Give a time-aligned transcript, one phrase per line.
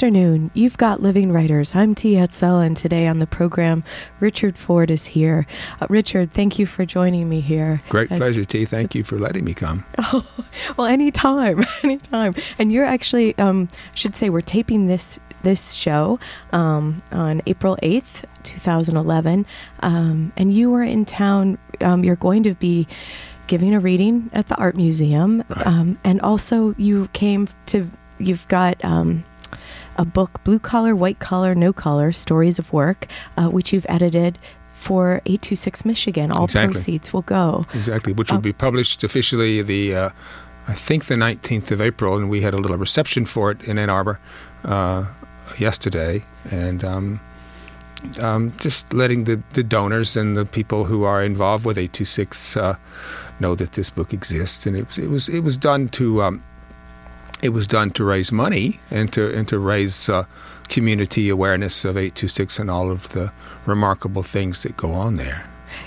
[0.00, 0.50] Afternoon.
[0.54, 1.74] You've got Living Writers.
[1.74, 2.14] I'm T.
[2.14, 3.84] Hetzel, and today on the program,
[4.18, 5.46] Richard Ford is here.
[5.78, 7.82] Uh, Richard, thank you for joining me here.
[7.90, 8.64] Great pleasure, T.
[8.64, 9.84] Thank you for letting me come.
[9.98, 10.24] Oh,
[10.78, 12.34] well, anytime, anytime.
[12.58, 16.18] And you're actually, um, I should say, we're taping this this show
[16.54, 19.44] um, on April 8th, 2011.
[19.80, 21.58] Um, and you were in town.
[21.82, 22.88] Um, you're going to be
[23.48, 25.44] giving a reading at the Art Museum.
[25.50, 25.66] Right.
[25.66, 27.86] Um, and also, you came to,
[28.18, 29.24] you've got um,
[30.00, 33.06] a book, Blue Collar, White Collar, No Collar Stories of Work,
[33.36, 34.38] uh, which you've edited
[34.72, 36.32] for 826 Michigan.
[36.32, 36.72] All Exactly.
[36.74, 37.66] proceeds will go.
[37.74, 40.10] Exactly, which will Um, be published officially the, uh,
[40.66, 43.78] I think the 19th of April, and we had a little reception for it in
[43.78, 44.18] Ann Arbor
[44.64, 45.04] uh,
[45.58, 47.20] yesterday, and um,
[48.22, 52.76] um, just letting the, the donors and the people who are involved with 826 uh,
[53.38, 56.42] know that this book exists, and it was it was it was done to um,
[57.42, 60.24] it was done to raise money and to and to raise uh,
[60.68, 63.32] community awareness of 826 and all of the
[63.66, 65.44] remarkable things that go on there.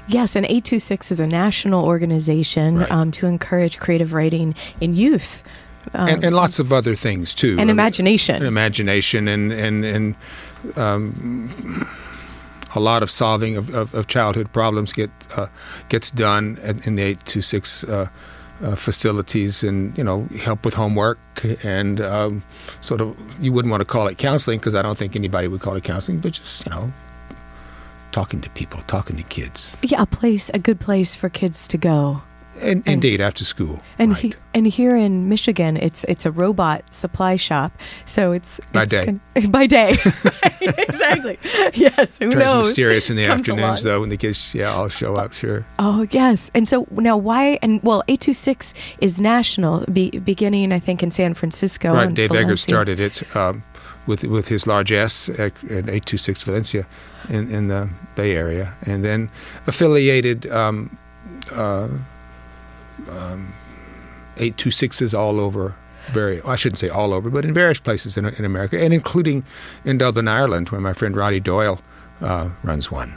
[0.08, 2.92] Yes, and 826 is a national organization Right.
[2.92, 5.44] um, to encourage creative writing in youth.
[5.94, 7.58] Um, and, and lots of other things too.
[7.60, 8.36] and imagination.
[8.36, 10.16] and imagination, and and and
[10.78, 11.88] um,
[12.76, 15.48] a lot of solving of, of, of childhood problems get uh,
[15.90, 17.84] gets done in the eight two six.
[17.84, 18.08] Uh,
[18.64, 21.20] uh, facilities and you know help with homework
[21.64, 22.44] and um,
[22.82, 25.62] sort of you wouldn't want to call it counseling because I don't think anybody would
[25.62, 26.92] call it counseling but just you know
[28.12, 31.78] talking to people talking to kids yeah, a place, a good place for kids to
[31.78, 32.22] go.
[32.62, 34.22] And, indeed after school And right.
[34.22, 37.72] he, and here in Michigan, it's it's a robot supply shop.
[38.06, 39.06] So it's By it's day.
[39.06, 39.22] con-
[39.52, 39.98] by day,
[40.62, 41.38] exactly.
[41.74, 42.66] Yes, who turns knows?
[42.68, 43.84] mysterious in the Comes afternoons along.
[43.84, 47.58] though when the kids yeah all show up sure Oh yes, and so now why?
[47.62, 51.94] And well, eight two six is national, be, beginning I think in San Francisco.
[51.94, 53.64] Right, and Dave Eggers started it um,
[54.08, 56.86] with with his large S at, at 826 Valencia
[57.30, 59.30] in, in the Bay Area, and then
[59.68, 60.96] affiliated um,
[61.52, 61.88] uh,
[63.10, 63.54] um,
[64.38, 65.76] 826s all over.
[66.12, 69.46] Very, I shouldn't say all over, but in various places in, in America, and including
[69.86, 71.80] in Dublin, Ireland, where my friend Roddy Doyle
[72.22, 73.16] uh, runs one.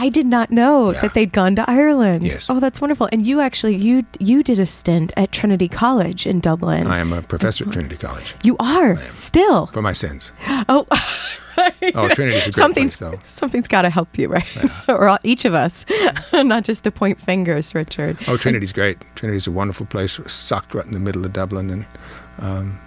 [0.00, 1.00] I did not know Yeah.
[1.02, 2.22] that they'd gone to Ireland.
[2.24, 2.48] Yes.
[2.48, 3.08] Oh, that's wonderful.
[3.12, 6.86] And you actually you you did a stint at Trinity College in Dublin.
[6.86, 9.66] I am a professor at Trinity College you are still.
[9.66, 10.32] for my sins.
[10.68, 10.86] Oh.
[11.96, 13.18] Oh, Trinity's a great something's, place, though.
[13.26, 14.46] Something's got to help you, right?
[14.88, 15.84] or all- each of us,
[16.32, 18.16] not just to point fingers, Richard.
[18.28, 18.96] Oh, Trinity's great.
[19.16, 21.84] Trinity's a wonderful place, socked right in the middle of Dublin, and
[22.38, 22.78] um,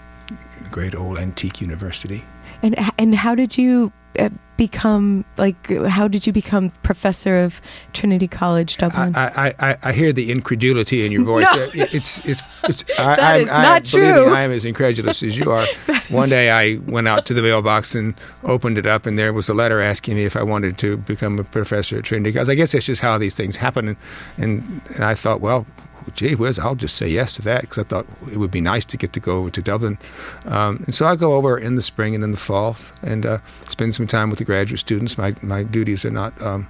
[0.71, 2.23] great old antique university.
[2.63, 5.67] And and how did you uh, become like?
[5.87, 7.61] How did you become professor of
[7.93, 9.15] Trinity College Dublin?
[9.15, 11.47] I, I, I, I hear the incredulity in your voice.
[11.51, 11.83] No.
[11.83, 14.33] Uh, It's, it's, it's, I, That I'm, is I, not me, true.
[14.33, 15.65] I am as incredulous as you are.
[16.09, 18.13] One day I went out to the mailbox and
[18.43, 21.39] opened it up, and there was a letter asking me if I wanted to become
[21.39, 22.31] a professor at Trinity.
[22.31, 23.87] Because I guess that's just how these things happen.
[23.87, 23.97] And,
[24.37, 25.65] and, and I thought, well,
[26.15, 28.85] gee whiz, I'll just say yes to that because I thought it would be nice
[28.85, 29.97] to get to go over to Dublin.
[30.45, 33.37] Um, and so I go over in the spring and in the fall and uh,
[33.69, 35.17] spend some time with the graduate students.
[35.17, 36.67] My, my duties are not um,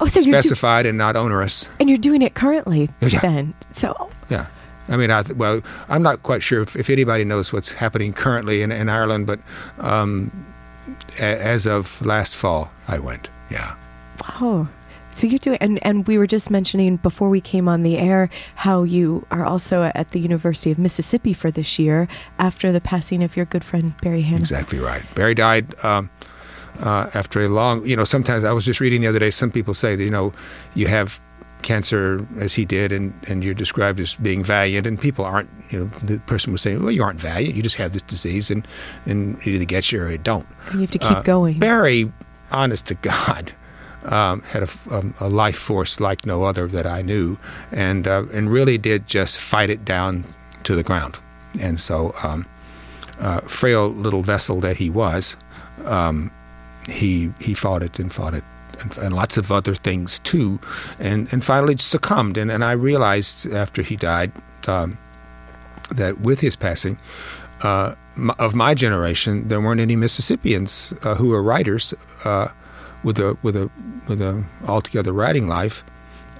[0.00, 1.68] oh, so you're do- specified and not onerous.
[1.80, 3.20] and you're doing it currently Yeah.
[3.20, 3.54] then.
[3.72, 4.46] So Yeah.
[4.88, 8.62] I mean, I well, I'm not quite sure if, if anybody knows what's happening currently
[8.62, 9.40] in, in Ireland, but
[9.80, 10.30] um,
[11.18, 13.28] a, as of last fall, I went.
[13.50, 13.74] Yeah.
[14.40, 14.68] Oh,
[15.16, 18.28] so you're doing, and, and we were just mentioning before we came on the air
[18.54, 22.06] how you are also at the University of Mississippi for this year
[22.38, 24.38] after the passing of your good friend Barry Hannah.
[24.40, 25.02] Exactly right.
[25.14, 26.10] Barry died um,
[26.80, 29.50] uh, after a long, you know, sometimes I was just reading the other day, some
[29.50, 30.32] people say that, you know,
[30.74, 31.20] you have
[31.62, 35.80] cancer as he did and, and you're described as being valiant and people aren't, you
[35.80, 37.56] know, the person was saying, well, you aren't valiant.
[37.56, 38.68] You just have this disease and,
[39.06, 40.46] and it either gets you or it don't.
[40.66, 41.58] And you have to keep Uh, going.
[41.58, 42.12] Barry,
[42.52, 43.52] honest to God,
[44.04, 47.38] um, had a, um, a life force like no other that I knew,
[47.72, 50.24] and uh, and really did just fight it down
[50.64, 51.16] to the ground.
[51.60, 52.46] And so, um,
[53.18, 55.36] uh, frail little vessel that he was,
[55.84, 56.30] um,
[56.88, 58.44] he he fought it and fought it.
[58.78, 60.60] And, and lots of other things too,
[60.98, 62.36] and and finally succumbed.
[62.36, 64.32] And, and I realized after he died
[64.68, 64.98] um,
[65.90, 66.98] that with his passing,
[67.62, 67.94] uh,
[68.38, 71.94] of my generation, there weren't any Mississippians uh, who were writers
[72.24, 72.48] uh,
[73.02, 73.70] with a with a
[74.08, 75.84] with a altogether writing life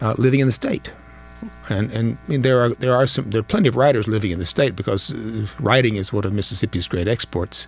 [0.00, 0.90] uh, living in the state.
[1.68, 4.30] And and I mean, there are there are some there are plenty of writers living
[4.30, 7.66] in the state because uh, writing is one of Mississippi's great exports.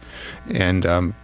[0.51, 1.15] And um,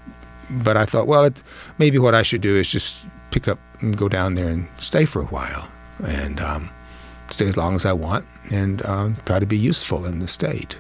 [0.50, 1.42] but I thought, well, it,
[1.78, 5.04] maybe what I should do is just pick up and go down there and stay
[5.04, 5.68] for a while
[6.04, 6.70] and um,
[7.30, 10.76] stay as long as I want and um, try to be useful in the state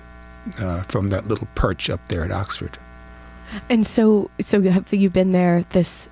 [0.58, 2.78] uh, from that little perch up there at Oxford.
[3.68, 6.08] And so, so have you been there this?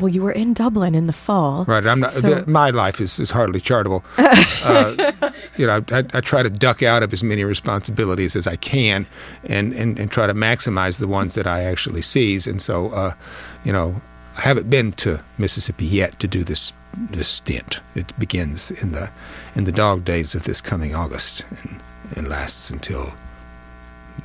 [0.00, 1.64] Well, you were in Dublin in the fall.
[1.66, 1.86] Right.
[1.86, 2.12] I'm not.
[2.12, 4.04] So- the, my life is, is hardly charitable.
[4.18, 5.12] uh,
[5.56, 9.06] you know, I, I try to duck out of as many responsibilities as I can,
[9.44, 12.46] and, and, and try to maximize the ones that I actually seize.
[12.46, 13.14] And so, uh,
[13.64, 14.00] you know,
[14.36, 16.72] I haven't been to Mississippi yet to do this
[17.10, 17.80] this stint.
[17.94, 19.10] It begins in the
[19.54, 21.82] in the dog days of this coming August, and,
[22.16, 23.12] and lasts until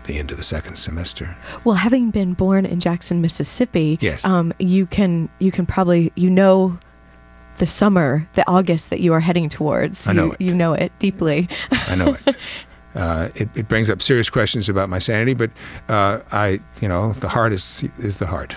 [0.05, 1.35] the end of the second semester.
[1.63, 4.23] Well, having been born in Jackson, Mississippi, Yes.
[4.25, 6.77] um, you can you can probably you know
[7.57, 10.07] the summer, the August that you are heading towards.
[10.07, 10.41] I know you, it.
[10.41, 11.47] you know it deeply.
[11.71, 12.35] I know it.
[12.95, 15.51] Uh, it, it brings up serious questions about my sanity, but
[15.89, 18.55] uh, I, you know, the heart is is the heart.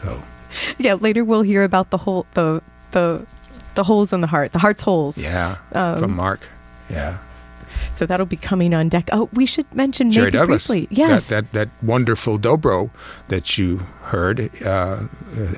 [0.00, 0.22] So
[0.78, 0.94] yeah.
[0.94, 3.26] Later we'll hear about the whole the the
[3.74, 5.18] the holes in the heart, the heart's holes.
[5.18, 6.38] yeah, Um, from Mark.
[6.88, 7.18] Yeah,
[7.94, 9.08] So that'll be coming on deck.
[9.12, 10.66] Oh, we should mention Jerry maybe Douglas.
[10.66, 10.88] briefly.
[10.90, 11.28] Yes.
[11.28, 12.90] that, that that wonderful dobro
[13.28, 15.04] that you heard uh,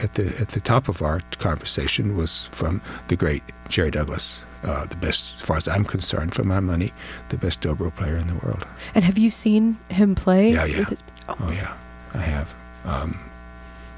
[0.03, 4.45] at the at the top of our conversation was from the great Jerry Douglas.
[4.63, 6.93] Uh, the best, as far as I'm concerned, for my money,
[7.29, 8.67] the best dobro player in the world.
[8.97, 10.51] and have you seen him play?
[10.53, 10.85] Yeah, yeah.
[10.85, 11.73] his- oh, Oh yeah,
[12.15, 12.53] I have.
[12.85, 13.17] Um,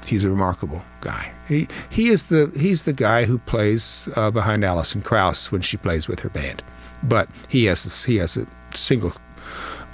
[0.05, 1.31] he's a remarkable guy.
[1.47, 5.75] He he is the he's the guy who plays uh, behind Alison Krauss when she
[5.77, 6.61] plays with her band,
[7.03, 9.13] but he has a, he has a single.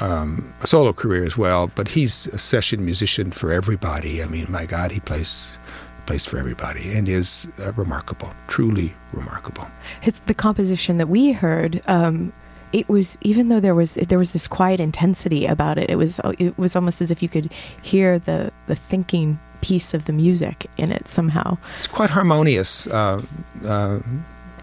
[0.02, 4.22] Um, a solo career as well, but he's a session musician for everybody.
[4.22, 5.58] I mean, my God, he plays
[6.06, 9.66] plays for everybody and is uh, remarkable, truly remarkable.
[10.04, 12.34] It's the composition that we heard um
[12.74, 16.20] it was even though there was there was this quiet intensity about it it was
[16.38, 17.50] it was almost as if you could
[17.82, 23.22] hear the the thinking piece of the music in it somehow It's quite harmonious, uh,
[23.66, 24.00] uh,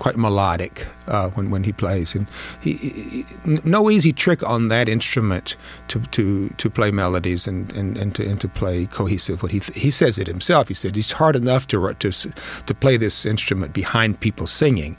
[0.02, 2.26] quite melodic uh, when when he plays, and
[2.60, 5.56] he, he, no easy trick on that instrument
[5.86, 9.44] to to, to play melodies and, and, and to and to play cohesive.
[9.44, 10.66] What he he says it himself.
[10.66, 14.96] He said it's hard enough to to to play this instrument behind people singing,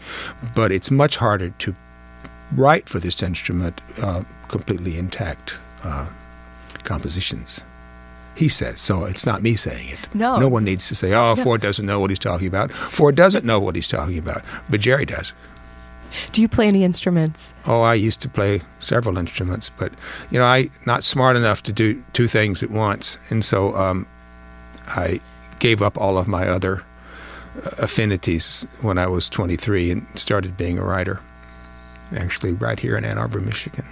[0.56, 1.76] but it's much harder to
[2.56, 6.08] write for this instrument uh, completely intact uh,
[6.86, 7.62] compositions.
[8.36, 9.06] He says so.
[9.06, 10.00] It's not me saying it.
[10.14, 10.38] No.
[10.40, 11.44] no one needs to say, "Oh, No.
[11.44, 14.80] Ford doesn't know what he's talking about." Ford doesn't know what he's talking about, but
[14.80, 15.34] Jerry does.
[16.32, 19.92] do you play any instruments Oh, I used to play several instruments, but
[20.32, 24.06] you know, I not smart enough to do two things at once, and so um,
[24.88, 25.20] I
[25.60, 26.84] gave up all of my other
[27.64, 31.20] uh, affinities when I was 23 and started being a writer.
[32.16, 33.86] Actually, right here in Ann Arbor, Michigan.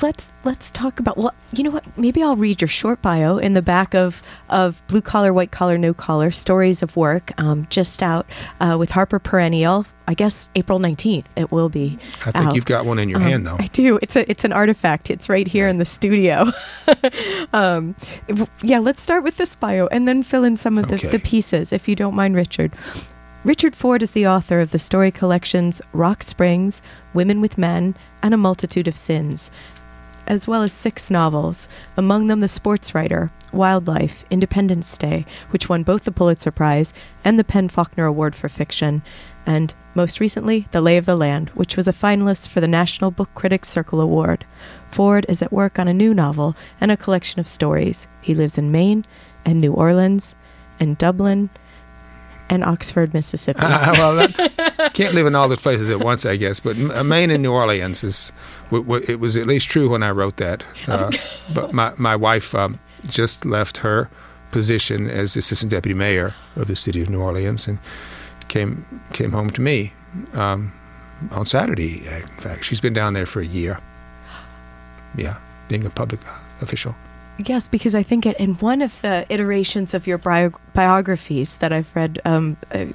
[0.00, 3.52] Let's let's talk about well you know what maybe i'll read your short bio in
[3.52, 8.02] the back of of blue collar white collar no collar stories of work um, just
[8.02, 8.26] out
[8.60, 12.54] uh, with harper perennial i guess april 19th it will be I think out.
[12.54, 13.56] you've got one in your Um, hand, though.
[13.58, 13.98] I do.
[14.00, 15.10] It's a it's an artifact.
[15.10, 16.50] It's right here in the studio.
[17.52, 17.94] um,
[18.62, 21.08] yeah, let's start with this bio and then fill in some of the, Okay.
[21.08, 22.72] the pieces, if you don't mind, Richard.
[23.44, 26.80] Richard Ford is the author of the story collections Rock Springs,
[27.12, 29.50] Women with Men, and A Multitude of Sins,
[30.32, 36.04] as well as six novels, among them The Sportswriter, Wildlife, Independence Day, which won both
[36.04, 39.02] the Pulitzer Prize and the PEN Faulkner Award for Fiction,
[39.44, 43.10] and most recently, The Lay of the Land, which was a finalist for the National
[43.10, 44.46] Book Critics Circle Award.
[44.90, 48.06] Ford is at work on a new novel and a collection of stories.
[48.22, 49.04] He lives in Maine
[49.44, 50.34] and New Orleans
[50.80, 51.50] and Dublin
[52.52, 53.60] and Oxford, Mississippi.
[53.62, 56.60] Uh, well, that, can't live in all those places at once, I guess.
[56.60, 58.30] But M- Maine and New Orleans is,
[58.66, 60.64] w- w- it was at least true when I wrote that.
[60.92, 61.10] Uh,
[61.54, 62.78] but my my wife um,
[63.08, 64.10] just left her
[64.50, 67.78] position as assistant deputy mayor of the city of New Orleans and
[68.48, 69.92] came came home to me
[70.34, 70.70] um,
[71.30, 72.06] on Saturday.
[72.06, 73.78] In fact, she's been down there for a year.
[75.16, 75.36] Yeah,
[75.68, 76.20] being a public
[76.60, 76.94] official.
[77.46, 81.72] Yes, because I think it, in one of the iterations of your bio- biographies that
[81.72, 82.86] I've read, um, uh,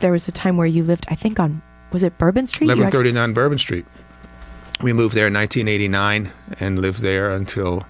[0.00, 2.66] there was a time where you lived, I think, on, was it Bourbon Street?
[2.66, 3.86] You ac- 1139 Bourbon Street.
[4.82, 7.86] We moved there in 1989 and lived there until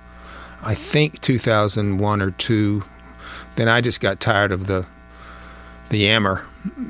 [0.63, 2.85] I think 2001 or two.
[3.57, 4.87] Then I just got tired of the
[5.89, 6.45] the yammer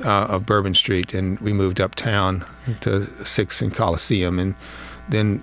[0.04, 2.44] uh, of Bourbon Street, and we moved uptown
[2.80, 4.54] to Sixth and Coliseum, and
[5.08, 5.42] then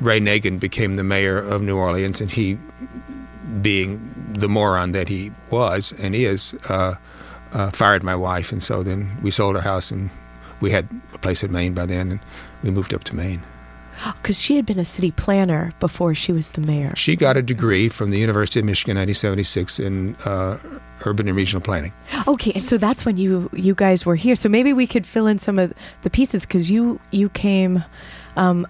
[0.00, 2.58] Ray Nagin became the mayor of New Orleans, and he,
[3.62, 4.00] being
[4.32, 6.94] the moron that he was and is, uh,
[7.52, 10.10] uh, fired my wife, and so then we sold our house, and
[10.60, 12.20] we had a place in Maine by then, and
[12.62, 13.42] we moved up to Maine.
[14.20, 16.92] Because she had been a city planner before she was the mayor.
[16.96, 20.58] She got a degree from the University of Michigan, 1976, in uh,
[21.06, 21.92] urban and regional planning.
[22.26, 24.36] Okay, and so that's when you you guys were here.
[24.36, 25.72] So maybe we could fill in some of
[26.02, 27.84] the pieces because you you came
[28.36, 28.66] um,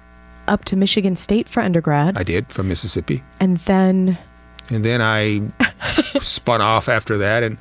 [0.48, 4.18] up to Michigan State for undergrad, I did from Mississippi, and then
[4.70, 5.42] and then I
[6.20, 7.58] spun off after that and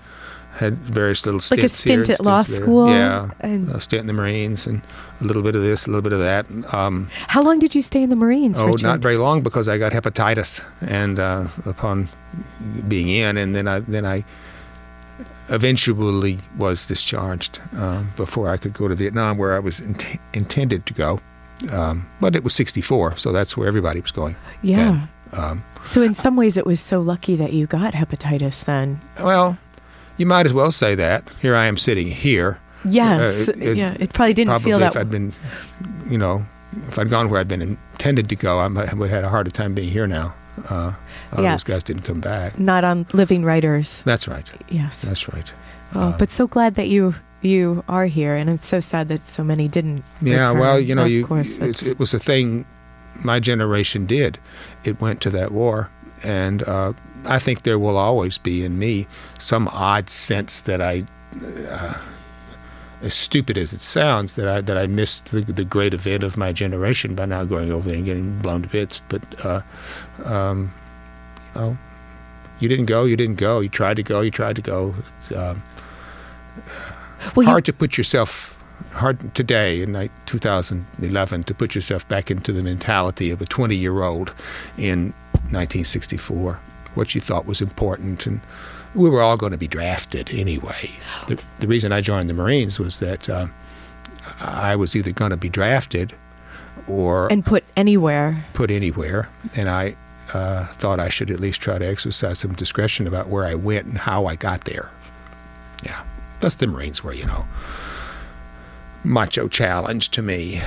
[0.53, 2.61] had various little stints like a stint here, at law there.
[2.61, 2.87] school.
[2.87, 4.81] Yeah, And a stint in the Marines and
[5.19, 6.45] a little bit of this, a little bit of that.
[6.73, 8.59] Um, how long did you stay in the Marines?
[8.59, 8.83] oh, Richard?
[8.83, 12.07] not very long because I got hepatitis, and uh, upon
[12.87, 14.23] being in, and then I then I
[15.49, 20.85] eventually was discharged um, before I could go to Vietnam, where I was int- intended
[20.85, 21.19] to go.
[21.71, 24.35] Um, but it was 64, so that's where everybody was going.
[24.61, 25.07] Yeah.
[25.31, 28.63] Um, So in some ways, it was so lucky that you got hepatitis.
[28.65, 28.99] Then.
[29.21, 29.57] well,
[30.17, 31.23] you might as well say that.
[31.41, 32.57] Here I am sitting here.
[32.85, 33.47] Yes.
[33.49, 33.95] Uh, it- yeah.
[33.99, 34.91] It probably didn't Probably feel that.
[34.91, 35.33] if I'd been,
[36.09, 36.45] you know,
[36.89, 39.29] if I'd gone where I'd been intended to go, I might would have had a
[39.29, 40.33] harder time being here now.
[40.69, 40.93] Uh, a lot
[41.31, 41.51] of Yeah.
[41.51, 42.59] those guys didn't come back.
[42.59, 44.03] not on living writers.
[44.05, 44.49] That's right.
[44.69, 45.01] Yes.
[45.01, 45.51] That's right.
[45.95, 49.21] Oh, uh, but so glad that you you are here, and I'm so sad that
[49.21, 50.03] so many didn't.
[50.21, 50.57] Yeah, return.
[50.59, 52.65] well, you know, Of you, course, it's, it was a thing
[53.23, 54.39] my generation did.
[54.83, 55.89] It went to that war,
[56.23, 56.93] and uh,
[57.25, 59.07] I think there will always be in me
[59.39, 61.05] some odd sense that I,
[61.69, 61.97] uh,
[63.01, 66.37] as stupid as it sounds, that I that I missed the, the great event of
[66.37, 69.01] my generation by now going over there and getting blown to bits.
[69.09, 69.61] But, uh,
[70.25, 70.73] um,
[71.55, 71.77] you know,
[72.59, 73.59] you didn't go, you didn't go.
[73.59, 74.95] You tried to go, you tried to go.
[75.17, 75.61] It's, um,
[77.35, 78.57] well, you- hard to put yourself
[78.91, 83.75] hard today in like 2011 to put yourself back into the mentality of a 20
[83.75, 84.33] year old
[84.77, 85.13] in
[85.51, 86.59] 1964
[86.93, 88.39] what you thought was important and
[88.93, 90.91] we were all going to be drafted anyway
[91.27, 93.47] the, the reason i joined the marines was that uh,
[94.41, 96.13] i was either going to be drafted
[96.87, 98.43] or and put anywhere.
[98.53, 99.95] put anywhere, and I
[100.33, 103.85] uh, thought I should at least try to exercise some discretion about where I went
[103.85, 104.89] and how I got there.
[105.83, 106.01] Yeah,
[106.43, 107.47] that's the Marines were, you know,
[109.03, 110.61] macho challenge to me.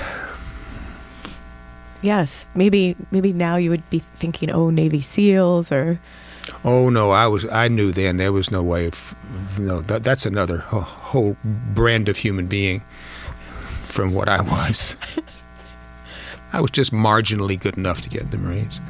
[2.02, 5.98] Yes, maybe maybe now you would be thinking, oh, Navy SEALs or
[6.64, 9.14] Oh no, I was I knew then there was no way of
[9.58, 11.36] no that that's another wh- whole
[11.74, 12.82] brand of human being
[13.88, 14.96] from what I was.
[16.52, 18.80] I was just marginally good enough to get in the Marines.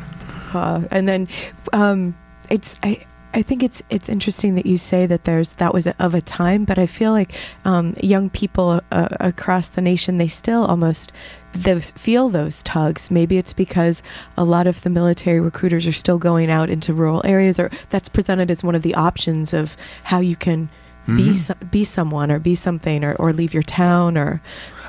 [0.52, 1.28] uh, and then
[1.72, 2.14] um,
[2.50, 3.04] it's I.
[3.36, 6.64] I think it's it's interesting that you say that there's that was of a time,
[6.64, 7.34] but I feel like
[7.66, 11.12] um, young people uh, across the nation they still almost
[11.52, 13.10] those feel those tugs.
[13.10, 14.02] Maybe it's because
[14.38, 18.08] a lot of the military recruiters are still going out into rural areas, or that's
[18.08, 20.70] presented as one of the options of how you can
[21.06, 21.34] be Mhm.
[21.34, 24.40] so, be someone or be something or, or leave your town or,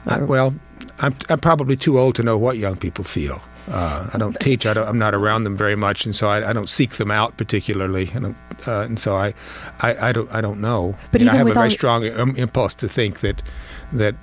[0.10, 0.56] or well,
[1.00, 3.42] I'm, I'm probably too old to know what young people feel.
[3.68, 4.66] Uh, I don't teach.
[4.66, 7.12] I don't, I'm not around them very much, and so I, I don't seek them
[7.12, 8.10] out particularly.
[8.66, 9.34] Uh, and so I,
[9.82, 10.96] I, I don't, I don't know.
[11.12, 13.44] But And I have a very strong um, impulse to think that,
[13.94, 14.16] that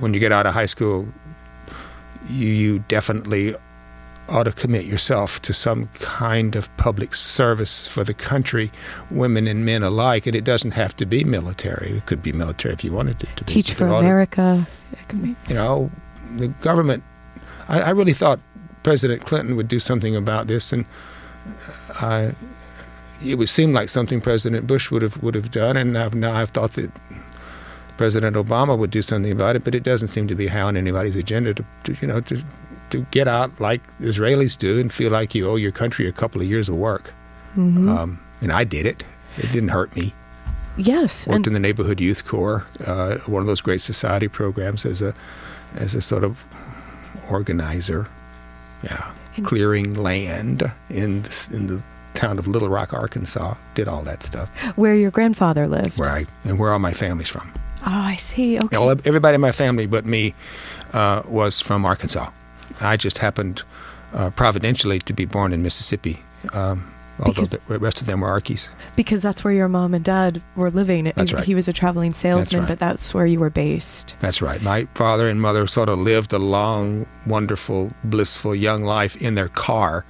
[0.00, 1.08] when you get out of high school,
[2.28, 3.54] you, you definitely
[4.28, 8.70] ought to commit yourself to some kind of public service for the country,
[9.10, 10.26] women and men alike.
[10.26, 11.96] And it doesn't have to be military.
[11.96, 13.52] It could be military if you wanted it to be.
[13.52, 14.66] teach for ought to- America.
[14.92, 15.90] It could be- you know,
[16.36, 17.02] the government.
[17.68, 18.38] I, I really thought
[18.82, 20.84] President Clinton would do something about this, and
[22.00, 22.34] I,
[23.24, 26.34] it would seem like something President Bush would have would have done, and I've, now
[26.34, 26.90] I've thought that
[27.96, 30.76] President Obama would do something about it, but it doesn't seem to be high on
[30.76, 32.42] anybody's agenda to, to you know to
[32.90, 36.40] to get out like Israelis do and feel like you owe your country a couple
[36.40, 37.12] of years of work.
[37.56, 37.88] Mhm.
[37.88, 39.04] Um, and I did it.
[39.38, 40.12] It didn't hurt me
[40.76, 45.02] yes, worked in the neighborhood youth corps, uh, one of those great society programs as
[45.02, 45.14] a
[45.74, 46.38] as a sort of
[47.30, 48.06] organizer.
[48.82, 51.82] Yeah, And- clearing land in the, in the
[52.14, 53.54] town of Little Rock, Arkansas.
[53.74, 54.50] Did all that stuff.
[54.76, 55.98] where your grandfather lived.
[55.98, 57.52] Where I and where all my family's from.
[57.84, 58.58] Oh, I see.
[58.58, 58.76] Okay.
[58.76, 60.34] All, everybody in my family but me
[60.92, 62.30] uh, was from Arkansas.
[62.80, 63.62] I just happened
[64.12, 66.22] uh, providentially to be born in Mississippi.
[66.52, 68.68] Um, although Because- the rest of them were Arkies.
[68.96, 71.12] Because that's where your mom and dad were living.
[71.14, 71.44] That's right.
[71.44, 72.68] He was a traveling salesman, that's right.
[72.68, 74.14] but that's where you were based.
[74.20, 74.60] That's right.
[74.62, 79.48] My father and mother sort of lived a long, wonderful, blissful young life in their
[79.48, 80.04] car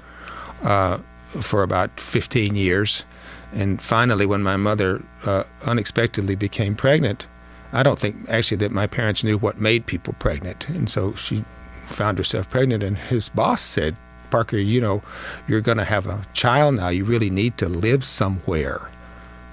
[0.62, 0.98] uh,
[1.40, 3.04] for about 15 years.
[3.52, 7.26] And finally, when my mother uh, unexpectedly became pregnant,
[7.72, 10.68] I don't think actually that my parents knew what made people pregnant.
[10.68, 11.44] And so she
[11.86, 13.96] found herself pregnant, and his boss said,
[14.32, 15.02] Parker, you know,
[15.46, 16.88] you're going to have a child now.
[16.88, 18.88] You really need to live somewhere.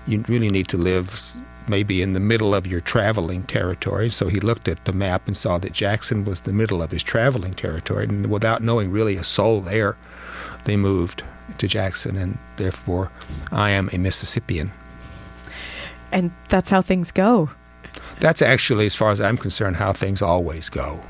[0.08, 1.36] You really need to live
[1.68, 4.10] maybe in the middle of your traveling territory.
[4.10, 7.04] So he looked at the map and saw that Jackson was the middle of his
[7.04, 8.06] traveling territory.
[8.06, 9.98] And without knowing really a soul there,
[10.64, 11.24] they moved
[11.58, 12.16] to Jackson.
[12.16, 13.12] And therefore,
[13.52, 14.72] I am a Mississippian.
[16.14, 17.50] And that's how things go.
[18.22, 21.02] That's actually, as far as I'm concerned, how things always go.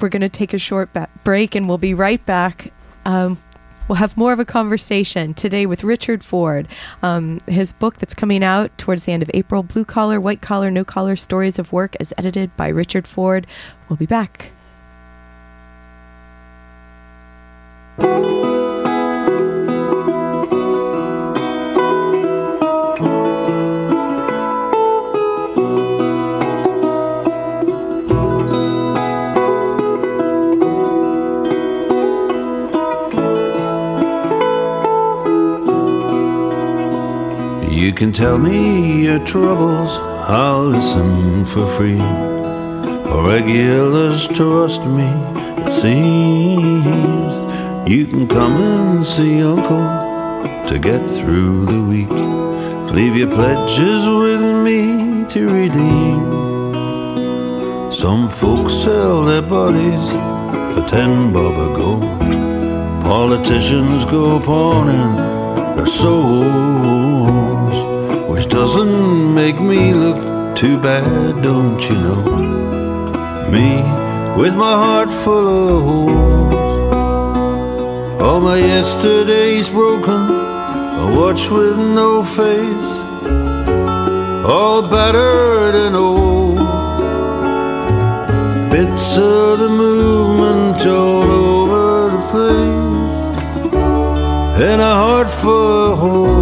[0.00, 2.72] We're going to take a short ba- break and we'll be right back.
[3.04, 3.40] Um,
[3.88, 6.68] we'll have more of a conversation today with Richard Ford.
[7.02, 10.70] Um, his book that's coming out towards the end of April Blue Collar, White Collar,
[10.70, 13.46] No Collar Stories of Work, is edited by Richard Ford.
[13.88, 14.50] We'll be back.
[37.86, 39.92] You can tell me your troubles,
[40.28, 42.00] I'll listen for free.
[42.00, 45.08] Or regulars trust me,
[45.62, 47.36] it seems.
[47.88, 49.86] You can come and see Uncle
[50.68, 52.10] to get through the week.
[52.92, 56.32] Leave your pledges with me to redeem.
[57.92, 60.10] Some folks sell their bodies
[60.74, 62.00] for ten bob a go.
[63.04, 65.14] Politicians go pawning
[65.76, 67.35] their souls,
[68.60, 70.20] doesn't make me look
[70.56, 72.22] too bad, don't you know?
[73.54, 73.68] Me
[74.40, 76.54] with my heart full of holes,
[78.22, 80.22] all my yesterdays broken,
[81.02, 82.90] a watch with no face,
[84.54, 86.56] all battered and old,
[88.70, 93.16] bits of the movement all over the place.
[94.66, 96.35] And a heart full of holes,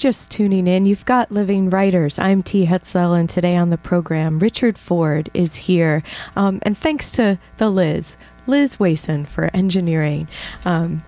[0.00, 2.18] just tuning in, you've got Living Writers.
[2.18, 2.64] I'm T.
[2.66, 6.02] Hetzel, and today on the program, Richard Ford is here.
[6.36, 10.26] Um, and thanks to the Liz, Liz Wason, for engineering.
[10.64, 11.02] Um,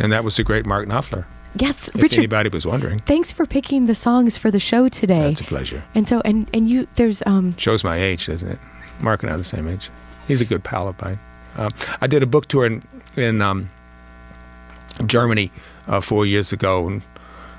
[0.00, 1.24] And that was the great Mark Knopfler,
[1.56, 3.00] yes, if Richard, anybody was wondering.
[3.00, 5.30] thanks for picking the songs for the show today.
[5.30, 5.82] That's a pleasure.
[5.96, 8.58] and so, and and you, there's um, Shows my age, doesn't it?
[9.00, 9.90] Mark and I are the same age.
[10.28, 11.18] He's a good pal of mine.
[11.56, 12.82] Uh, I did a book tour in,
[13.16, 13.70] in um,
[15.04, 15.50] Germany
[15.88, 17.02] uh, four years ago, and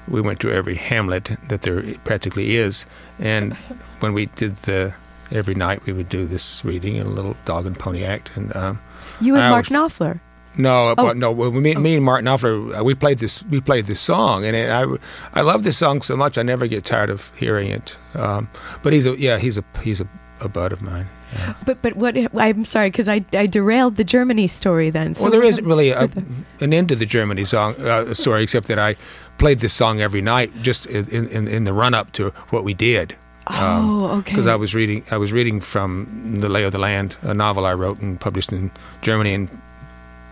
[0.08, 2.86] we went to every hamlet that there practically is.
[3.20, 3.54] And
[4.00, 4.94] when we did the
[5.32, 8.32] every night, we would do this reading in a little dog and pony act.
[8.36, 8.80] And um,
[9.22, 10.20] you and I Mark was- Knopfler.
[10.58, 10.96] no, Oh.
[10.96, 11.32] but no.
[11.32, 13.44] when Me, me and Martin Knopfler, uh, we played this.
[13.44, 14.86] We played this song, and it, I,
[15.34, 16.38] I love this song so much.
[16.38, 17.98] I never get tired of hearing it.
[18.16, 18.50] Um,
[18.84, 20.08] but he's a, yeah, he's a, he's a,
[20.40, 21.08] a bud of mine.
[21.34, 21.56] Yeah.
[21.66, 22.16] But but what?
[22.38, 25.14] I'm sorry because I I derailed the Germany story then.
[25.14, 26.10] So well, there isn't really a,
[26.62, 28.96] an end to the Germany song uh, story, except that I
[29.38, 32.74] played this song every night, just in in, in the run up to what we
[32.74, 33.16] did.
[33.50, 34.32] Oh, okay.
[34.32, 37.66] Because I was reading, I was reading from the Lay of the Land, a novel
[37.66, 38.72] I wrote and published in
[39.02, 39.50] Germany in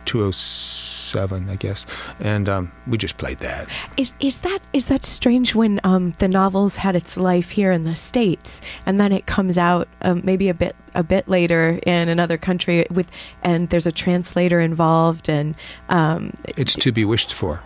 [0.06, 1.86] 2007, I guess,
[2.20, 3.68] and um, we just played that.
[3.98, 7.84] Is is that is that strange when um, the novels had its life here in
[7.84, 12.10] the states and then it comes out um, maybe a bit a bit later in
[12.10, 13.10] another country with
[13.44, 15.56] and there's a translator involved and
[15.90, 17.62] um, It's to be wished for.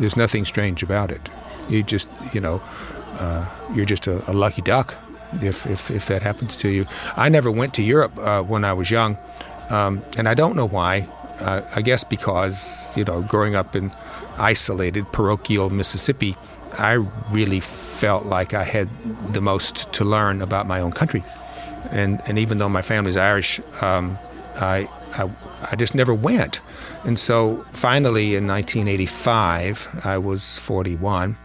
[0.00, 1.28] There's nothing strange about it.
[1.68, 2.60] You just, you know,
[3.18, 4.94] uh, you're just a, a lucky duck
[5.42, 6.86] if, if if that happens to you.
[7.16, 9.18] I never went to Europe uh, when I was young,
[9.70, 11.08] um, and I don't know why.
[11.40, 13.92] Uh, I guess because you know, growing up in
[14.38, 16.36] isolated parochial Mississippi,
[16.78, 16.92] I
[17.30, 18.88] really felt like I had
[19.32, 21.24] the most to learn about my own country,
[21.90, 24.18] and and even though my family's Irish, um,
[24.56, 25.30] I, I
[25.62, 26.60] I just never went,
[27.04, 31.36] and so finally in 1985, I was 41.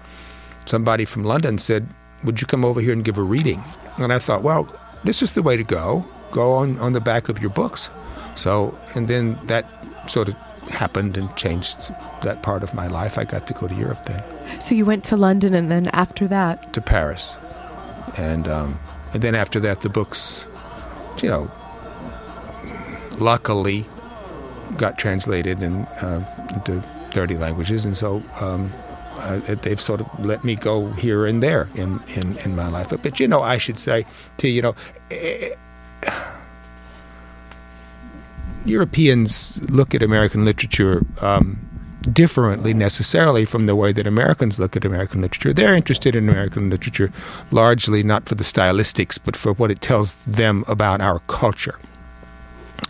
[0.66, 1.88] Somebody from London said,
[2.24, 3.64] "Would you come over here and give a reading?"
[3.98, 4.68] And I thought, well,
[5.04, 6.06] this is the way to go.
[6.32, 7.90] Go on on the back of your books.
[8.36, 9.66] So, and then that
[10.08, 10.36] sort of
[10.70, 11.92] happened and changed
[12.24, 13.18] that part of my life.
[13.18, 14.24] I got to go to Europe then,
[14.62, 17.36] so you went to London and then after that to Paris,
[18.18, 18.80] and um,
[19.14, 20.46] and then after that, the books,
[21.22, 21.52] you know,
[23.20, 23.86] luckily
[24.78, 26.82] got translated in, uh, into
[27.12, 28.72] 30 languages, and so um,
[29.18, 32.90] uh, they've sort of let me go here and there in, in, in my life.
[32.90, 34.06] But, but you know, I should say
[34.38, 34.76] to you, you know,
[35.12, 35.56] eh,
[38.66, 41.60] Europeans look at American literature um,
[42.12, 45.54] differently necessarily from the way that Americans look at American literature.
[45.54, 47.12] They're interested in American literature
[47.52, 51.80] largely not for the stylistics, but for what it tells them about our culture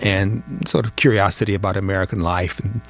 [0.02, 2.82] and sort of curiosity about American life and,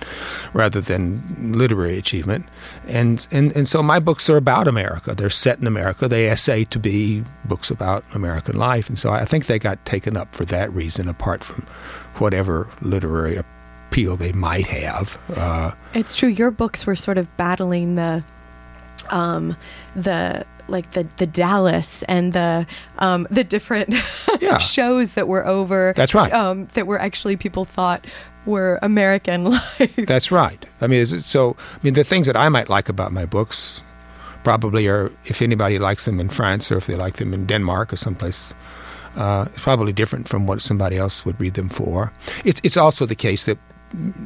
[0.53, 2.45] rather than literary achievement.
[2.87, 5.13] And, and, and so my books are about America.
[5.13, 6.07] They're set in America.
[6.07, 8.87] They essay to be books about American life.
[8.89, 11.65] And so I think they got taken up for that reason, apart from
[12.17, 15.17] whatever literary appeal they might have.
[15.35, 18.23] Uh, it's true your books were sort of battling the
[19.09, 19.55] um,
[19.95, 22.65] the like the the Dallas and the
[22.99, 23.93] um, the different
[24.41, 24.57] Yeah.
[24.59, 25.93] shows that were over.
[25.95, 26.31] That's right.
[26.33, 28.05] Um, that were actually people thought
[28.45, 29.43] were American
[29.79, 29.95] life.
[30.07, 30.65] That's right.
[30.81, 31.55] I mean, is it so?
[31.75, 33.81] I mean, the things that I might like about my books
[34.43, 37.93] probably are if anybody likes them in France or if they like them in Denmark
[37.93, 38.53] or someplace.
[39.17, 42.11] Uh, it's probably different from what somebody else would read them for.
[42.45, 43.57] It's it's also the case that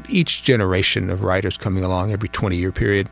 [0.08, 3.10] each generation of writers coming along every 20 year period,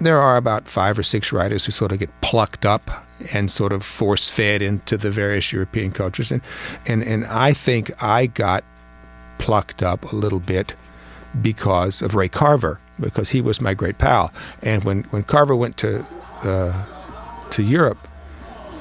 [0.00, 3.72] there are about five or six writers who sort of get plucked up and sort
[3.72, 6.32] of force fed into the various European cultures.
[6.32, 6.40] And,
[6.86, 8.64] and, and I think I got
[9.38, 10.74] plucked up a little bit
[11.42, 14.32] because of Ray Carver, because he was my great pal.
[14.62, 16.04] And when, when Carver went to,
[16.42, 16.84] uh,
[17.50, 18.08] to Europe,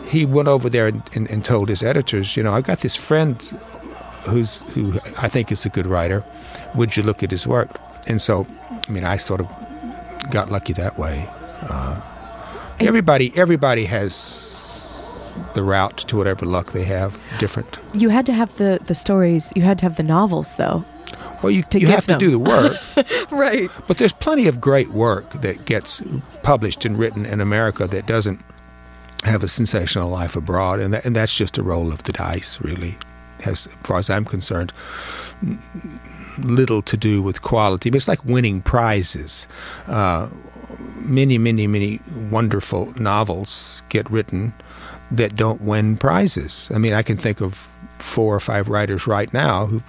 [0.08, 2.96] he went over there and, and, and told his editors, you know, I've got this
[2.96, 3.42] friend
[4.28, 6.24] who's who I think is a good writer.
[6.76, 7.70] Would you look at his work?
[8.08, 8.48] And so,
[8.88, 9.48] I mean, I sort of
[10.32, 11.28] got lucky that way.
[11.62, 12.00] Uh,
[12.80, 17.18] everybody, everybody has the route to whatever luck they have.
[17.40, 17.80] Different.
[17.94, 19.52] You had to have the the stories.
[19.56, 20.84] You had to have the novels, though.
[21.42, 22.20] Well, you, you have them.
[22.20, 22.78] to do the work,
[23.32, 23.72] Right.
[23.88, 26.04] but there's plenty of great work that gets
[26.44, 28.42] published and written in America that doesn't
[29.24, 32.60] have a sensational life abroad, and that, and that's just a roll of the dice,
[32.62, 32.98] really.
[33.46, 34.74] As far as I'm concerned,
[36.44, 37.90] little to do with quality.
[37.90, 39.48] But it's like winning prizes.
[39.88, 40.28] Uh,
[41.02, 42.00] many, many, many
[42.30, 44.54] wonderful novels get written
[45.12, 46.70] that don't win prizes.
[46.74, 49.82] I mean, I can think of four or five writers right now who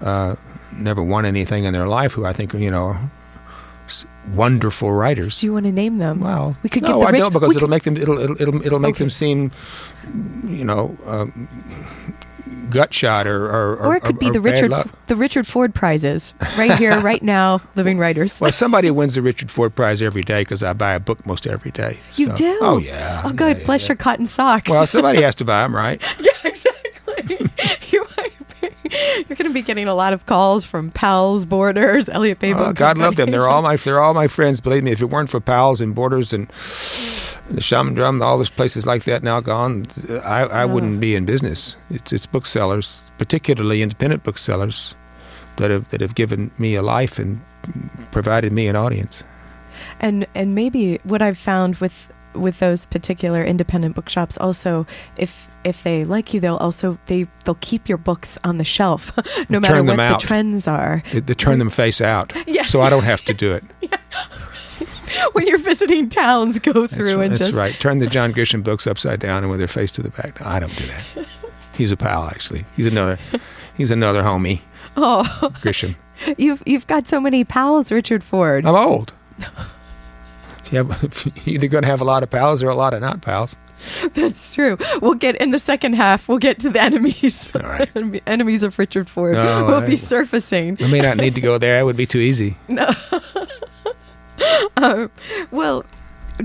[0.00, 0.36] uh,
[0.72, 2.96] never won anything in their life who I think are, you know,
[4.34, 5.40] wonderful writers.
[5.40, 6.20] Do you want to name them?
[6.20, 8.18] Well, we could no, give the I rich, don't because it'll could- make them it'll
[8.18, 9.04] it'll it'll, it'll make Okay.
[9.04, 9.50] them seem,
[10.46, 11.48] you know, um,
[12.70, 14.88] gut shot or or, or it could be or the Richard luck.
[15.08, 18.40] the Richard Ford prizes right here, right now, living writers.
[18.40, 21.46] Well, somebody wins the Richard Ford Prize every day because I buy a book most
[21.46, 21.98] every day.
[22.14, 22.58] you so- do?
[22.60, 23.22] Oh yeah.
[23.24, 23.58] Oh, good.
[23.58, 23.88] yeah, Bless yeah.
[23.88, 24.70] your cotton socks.
[24.70, 26.02] Well, somebody has to buy them, right?
[26.20, 27.48] yeah, exactly.
[27.90, 28.70] you might be.
[29.28, 32.52] You're going to be getting a lot of calls from pals, borders, Elliott Bay.
[32.52, 33.30] Oh, God love them.
[33.30, 34.60] They're all my they're all my friends.
[34.60, 36.50] Believe me, if it weren't for Powell's and Borders and
[37.50, 39.86] the Shaman Drum, all those places like that now gone,
[40.24, 41.76] I, I wouldn't be in business.
[41.90, 44.94] It's it's booksellers, particularly independent booksellers,
[45.56, 47.40] that have that have given me a life and
[48.12, 49.24] provided me an audience.
[50.00, 54.86] and and maybe what I've found with with those particular independent bookshops also
[55.16, 59.10] if if they like you they'll also they they'll keep your books on the shelf
[59.48, 62.70] no matter what them the trends are They, they turn them face out, Yes.
[62.70, 63.64] so I don't have to do it.
[65.32, 67.74] when you're visiting towns go That's, through and just that's just right.
[67.80, 70.40] Turn the John Grisham books upside down and with their face to the back.
[70.40, 71.26] No, I don't do that.
[71.74, 72.64] He's a pal, actually.
[72.76, 73.18] He's another.
[73.76, 74.60] He's another homie,
[74.96, 75.22] oh
[75.62, 75.96] Grisham.
[76.38, 79.12] you've you've got so many pals Richard Ford I'm old.
[80.70, 83.00] You have, you're either going to have a lot of pals or a lot of
[83.00, 83.56] not pals.
[84.12, 87.88] that's true we'll get in the second half we'll get to the enemies All right.
[88.26, 91.56] enemies of Richard Ford No, will I- be surfacing I may not need to go
[91.56, 91.80] there.
[91.80, 92.56] It would be too easy.
[95.50, 95.84] well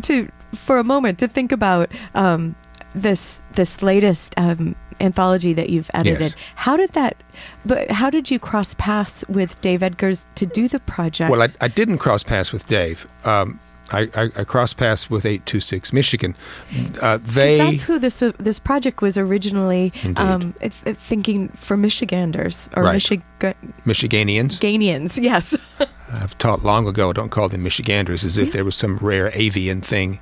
[0.02, 2.56] to for a moment to think about um,
[2.94, 6.36] this this latest um, anthology that you've edited Yes.
[6.56, 7.18] how did that
[7.66, 11.48] but how did you cross paths with Dave Eggers to do the project Well, I,
[11.60, 13.06] I didn't cross paths with Dave.
[13.26, 13.60] Um,
[13.92, 16.36] I, I, I crossed paths with 826 Michigan.
[17.02, 17.58] Uh, they.
[17.58, 22.84] that's who this uh, this project was originally um, th- th- thinking for Michiganders or
[22.84, 23.00] Right.
[23.00, 23.54] Michiganians.
[24.60, 25.22] Michiganians.
[25.22, 25.56] Yes,
[26.12, 29.82] I've taught long ago, don't call them Michiganders as if there was some rare avian
[29.82, 30.20] thing.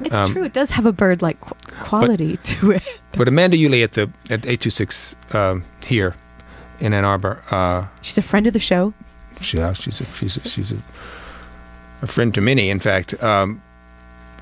[0.00, 0.44] it's Um, true.
[0.44, 2.82] It does have a bird-like qu- quality to it.
[3.12, 6.14] But Amanda Uhle at the at 826 um, here
[6.78, 8.94] in Ann Arbor, uh, She's a friend of the show.
[9.40, 10.76] She, yeah, she's a, she's a, she's a,
[12.02, 12.70] a friend to many.
[12.70, 13.62] In fact, um,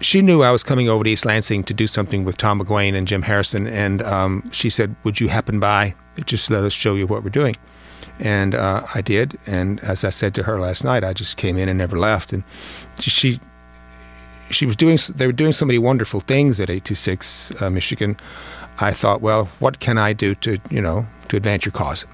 [0.01, 2.95] she knew I was coming over to East Lansing to do something with Tom McGuane
[2.95, 5.95] and Jim Harrison, and um, she said, "Would you happen by?
[6.25, 7.57] Just let us show you what we're doing."
[8.21, 9.39] And uh, I did.
[9.47, 12.33] And as I said to her last night, I just came in and never left.
[12.33, 12.43] And
[12.99, 13.41] she
[14.51, 18.17] she was doing they were doing so many wonderful things at 826 uh, Michigan.
[18.81, 22.05] I thought, well, what can I do to you know to advance your cause?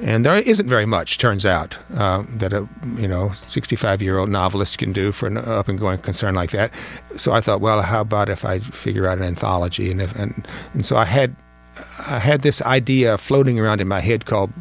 [0.00, 4.28] And there isn't very much, turns out, uh, that a you know 65 year old
[4.28, 6.72] novelist can do for an up and going concern like that.
[7.16, 9.90] So I thought, well, how about if I figure out an anthology?
[9.90, 11.34] And if, and and so I had
[11.98, 14.52] I had this idea floating around in my head called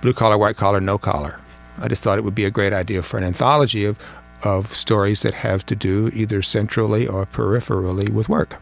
[0.00, 1.38] blue collar, white collar, no collar.
[1.78, 3.98] I just thought it would be a great idea for an anthology of
[4.42, 8.56] of stories that have to do either centrally or peripherally with work.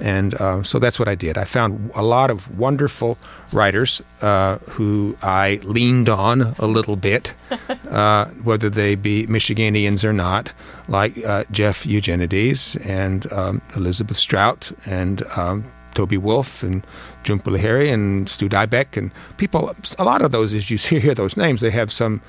[0.00, 1.38] And uh, so that's what I did.
[1.38, 3.18] I found a lot of wonderful
[3.52, 7.34] writers uh, who I leaned on a little bit,
[7.90, 10.52] uh, whether they be Michiganians or not,
[10.88, 15.64] like uh, Jeff Eugenides and um, Elizabeth Strout and um,
[15.94, 16.86] Toby Wolff and
[17.24, 19.74] Jhumpa Lahiri and Stu Dybek and people.
[19.98, 22.20] A lot of those, as you hear those names, they have some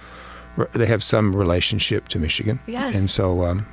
[0.74, 2.60] they have some relationship to Michigan.
[2.66, 2.96] Yes.
[2.96, 3.68] And so um,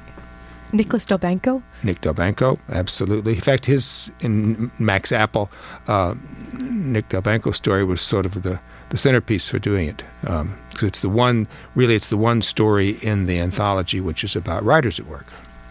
[0.75, 1.63] Nicholas Delbanco.
[1.83, 3.35] Nick Delbanco, absolutely.
[3.35, 5.51] In fact, his in Max Apple,
[5.87, 6.15] uh,
[6.53, 8.59] Nick Delbanco's story was sort of the,
[8.91, 10.03] the centerpiece for doing it.
[10.21, 14.35] Because um, it's the one, really, it's the one story in the anthology which is
[14.35, 15.27] about writers at work.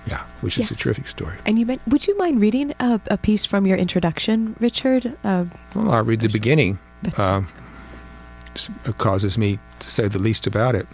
[0.06, 0.70] Yeah, which yes.
[0.70, 1.38] is a terrific story.
[1.46, 5.18] And you, meant, would you mind reading a, a, piece from your introduction, Richard?
[5.24, 6.78] Uh, well, I'll read the beginning.
[7.18, 7.48] Um,
[8.86, 10.88] it causes me to say the least about it.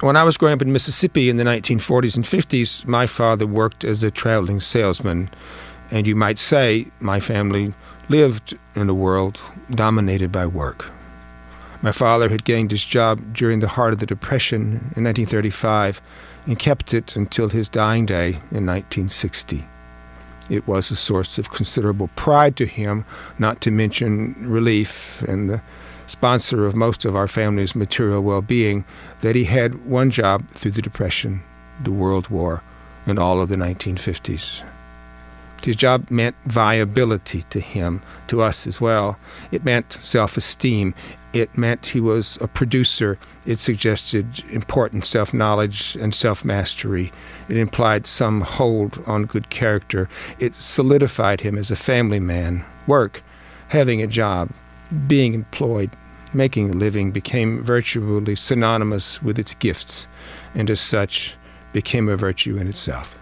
[0.00, 3.84] When I was growing up in Mississippi in the 1940s and 50s, my father worked
[3.84, 5.28] as a traveling salesman,
[5.90, 7.74] and you might say my family
[8.08, 9.38] lived in a world
[9.70, 10.86] dominated by work.
[11.82, 16.00] My father had gained his job during the heart of the Depression in 1935
[16.46, 19.66] and kept it until his dying day in 1960.
[20.48, 23.04] It was a source of considerable pride to him,
[23.38, 25.60] not to mention relief and the
[26.10, 28.84] sponsor of most of our family's material well being,
[29.22, 31.42] that he had one job through the Depression,
[31.82, 32.62] the World War,
[33.06, 34.62] and all of the 1950s.
[35.62, 39.18] His job meant viability to him, to us as well.
[39.52, 40.94] It meant self esteem.
[41.32, 43.18] It meant he was a producer.
[43.44, 47.12] It suggested important self knowledge and self mastery.
[47.48, 50.08] It implied some hold on good character.
[50.38, 52.64] It solidified him as a family man.
[52.86, 53.22] Work,
[53.68, 54.50] having a job,
[55.06, 55.90] being employed,
[56.32, 60.06] making a living became virtually synonymous with its gifts,
[60.54, 61.34] and as such
[61.72, 63.18] became a virtue in itself.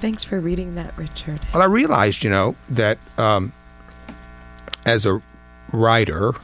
[0.00, 1.40] Thanks for reading that, Richard.
[1.52, 3.52] Well, I realized, you know, that um,
[4.84, 5.22] as a
[5.72, 6.34] writer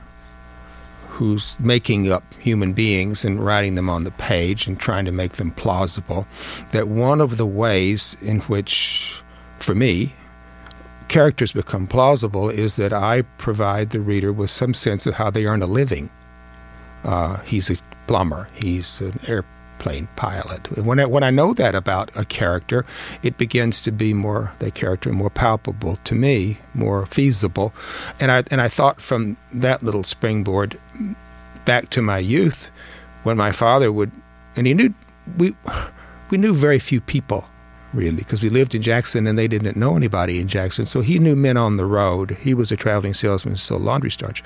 [1.08, 5.32] who's making up human beings and writing them on the page and trying to make
[5.32, 6.26] them plausible,
[6.72, 9.22] that one of the ways in which,
[9.58, 10.14] for me,
[11.12, 15.44] characters become plausible is that I provide the reader with some sense of how they
[15.44, 16.08] earn a living.
[17.04, 20.74] Uh, he's a plumber, he's an airplane pilot.
[20.78, 22.86] When I, when I know that about a character,
[23.22, 27.74] it begins to be more the character more palpable to me, more feasible,
[28.18, 30.78] and I and I thought from that little springboard
[31.66, 32.70] back to my youth,
[33.22, 34.12] when my father would,
[34.56, 34.94] and he knew
[35.36, 35.54] we
[36.30, 37.44] we knew very few people
[37.94, 40.86] really, because we lived in Jackson and they didn't know anybody in Jackson.
[40.86, 42.36] So he knew men on the road.
[42.40, 44.42] He was a traveling salesman, sold laundry starch.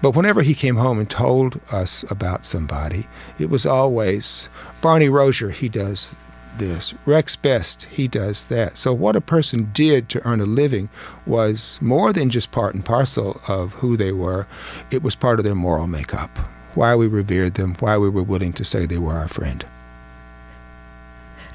[0.00, 3.06] But whenever he came home and told us about somebody,
[3.38, 4.48] it was always
[4.80, 6.14] Barney Rozier, he does
[6.58, 6.94] this.
[7.06, 8.76] Rex Best, he does that.
[8.76, 10.88] So what a person did to earn a living
[11.26, 14.46] was more than just part and parcel of who they were.
[14.90, 16.36] It was part of their moral makeup.
[16.74, 19.64] Why we revered them, why we were willing to say they were our friend.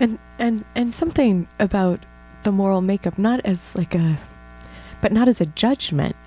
[0.04, 2.00] And and and something about
[2.44, 4.20] the moral makeup, not as like a,
[5.02, 6.18] but not as a judgment,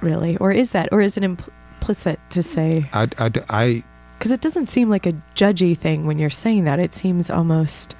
[0.00, 2.88] really, or is that, or is it implicit to say?
[2.94, 3.10] I,
[3.50, 3.84] I,
[4.18, 6.80] because it doesn't seem like a judgy thing when you're saying that.
[6.80, 7.94] It seems almost.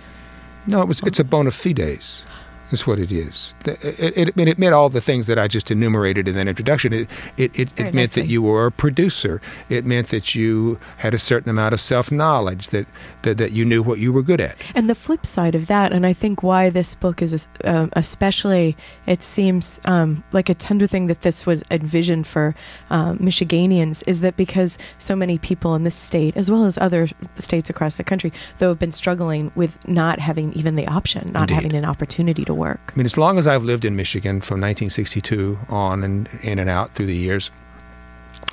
[0.66, 2.24] No, it was, it's a bona fides
[2.70, 3.54] is what it is.
[3.64, 6.92] It, it, it, meant all the things that I just enumerated in that introduction.
[6.92, 9.40] It, it, it, it meant that you were a producer.
[9.68, 12.86] It meant that you had a certain amount of self knowledge, that,
[13.22, 14.56] that, that you knew what you were good at.
[14.74, 18.76] And the flip side of that, and I think why this book is uh, especially,
[19.06, 22.54] it seems um, like a tender thing that this was envisioned for
[22.90, 27.08] um, Michiganians, is that because so many people in this state, as well as other
[27.36, 31.50] states across the country, though have been struggling with not having even the option, not
[31.50, 31.54] Indeed.
[31.54, 32.80] having an opportunity to work.
[32.88, 36.68] I mean, as long as I've lived in Michigan from 1962 on and in and
[36.68, 37.50] out through the years,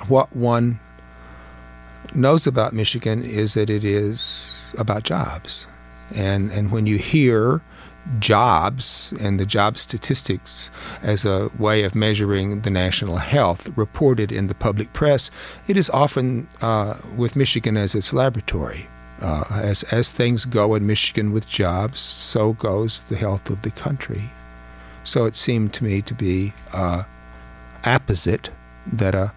[0.08, 0.78] what one
[2.14, 5.66] knows about Michigan is that it is about jobs.
[6.14, 7.62] And, and when you hear
[8.18, 10.70] jobs and the job statistics
[11.02, 15.30] as a way of measuring the national health reported in the public press,
[15.66, 18.88] it is often uh, with Michigan as its laboratory.
[19.20, 23.70] Uh, as as things go in Michigan with jobs, so goes the health of the
[23.70, 24.30] country.
[25.04, 27.04] So it seemed to me to be uh,
[27.84, 28.50] apposite
[28.86, 29.32] that a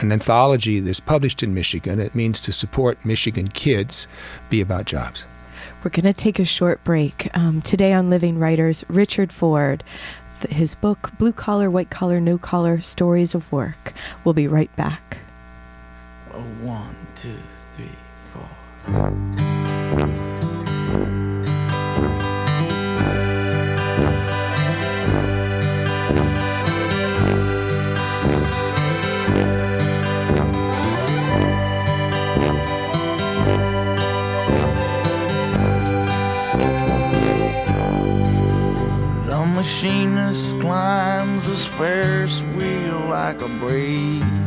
[0.00, 4.06] an anthology that's published in Michigan, it means to support Michigan kids,
[4.50, 5.24] be about jobs.
[5.82, 7.30] We're going to take a short break.
[7.34, 9.82] Um, today on Living Writers, Richard Ford,
[10.50, 13.94] his book, Blue Collar, White Collar, No Collar Stories of Work.
[14.22, 15.16] We'll be right back.
[16.34, 17.32] Oh, one, two,
[17.74, 17.88] three
[39.56, 44.45] machinist climbs his Ferris wheel like a breeze.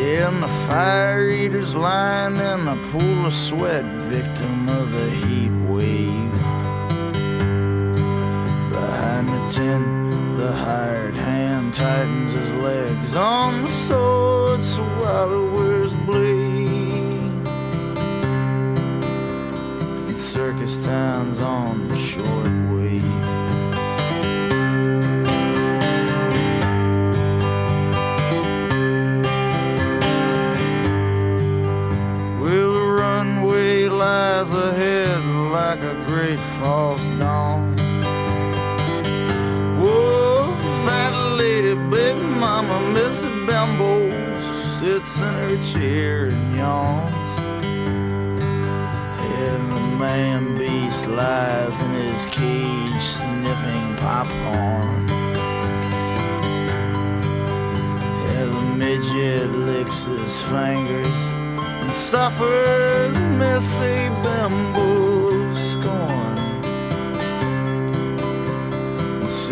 [0.00, 6.32] And the fire eater's lying in a pool of sweat, victim of the heat wave.
[8.72, 14.84] Behind the tent, the hired hand tightens his legs on the sword so
[16.06, 17.46] blade.
[20.08, 22.59] And circus town's on the short
[36.70, 37.76] false dawn.
[39.82, 40.54] Whoa,
[40.84, 43.92] fat lady, baby mama, Missy Bambo
[44.78, 47.14] sits in her chair and yawns.
[49.42, 55.04] And the man beast lies in his cage sniffing popcorn.
[58.36, 61.18] And the midget licks his fingers
[61.82, 65.09] and suffers Missy Bambo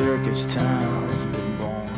[0.09, 1.91] circus town's been born.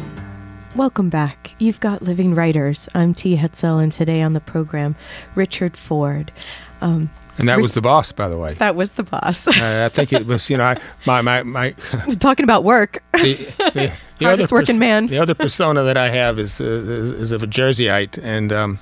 [0.75, 1.55] Welcome back.
[1.61, 2.89] You've got Living Writers.
[2.93, 3.37] I'm T.
[3.37, 4.97] Hetzel, and today on the program,
[5.37, 6.33] Richard Ford.
[6.81, 8.55] Um, And that was the boss, by the way.
[8.55, 9.47] that was the boss.
[9.47, 11.71] Uh, I think it was, you know, I, my my my
[12.19, 13.01] Talking about work.
[13.13, 13.35] the,
[13.75, 15.07] the, the Hardest working man.
[15.07, 18.81] The other persona that I have is uh, is, is of a Jerseyite, and um,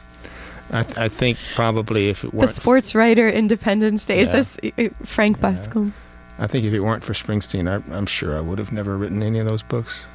[0.70, 4.20] I, th- I think probably if it was the Sportswriter, Independence Day.
[4.20, 4.34] Is Yeah.
[4.36, 5.52] this uh, Frank Yeah.
[5.52, 5.92] Bascombe?
[6.38, 9.22] I think if it weren't for Springsteen, I, I'm sure I would have never written
[9.22, 10.06] any of those books.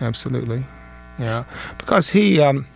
[0.00, 0.64] Absolutely,
[1.18, 1.44] yeah,
[1.78, 2.66] because he um,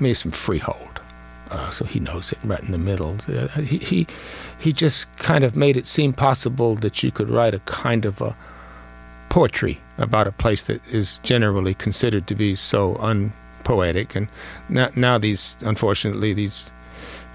[0.00, 1.00] made some freehold,
[1.50, 3.16] uh, so he knows it right in the middle.
[3.28, 4.06] Uh, he he
[4.58, 8.20] he just kind of made it seem possible that you could write a kind of
[8.20, 8.36] a
[9.28, 14.28] poetry about a place that is generally considered to be so unpoetic, and
[14.68, 16.70] now, now these unfortunately these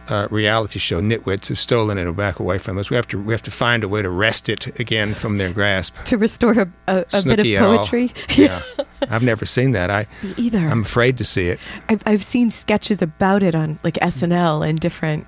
[0.09, 2.89] uh, reality show nitwits have stolen it back away from us.
[2.89, 5.51] We have to we have to find a way to wrest it again from their
[5.51, 5.95] grasp.
[6.05, 7.77] To restore a, a, a bit of Snooki et al.
[7.77, 8.13] poetry?
[8.35, 8.61] Yeah,
[9.09, 9.89] I've never seen that.
[9.89, 10.59] I Me Either.
[10.59, 11.59] I'm afraid to see it.
[11.89, 15.27] I've, I've seen sketches about it on like SNL and different.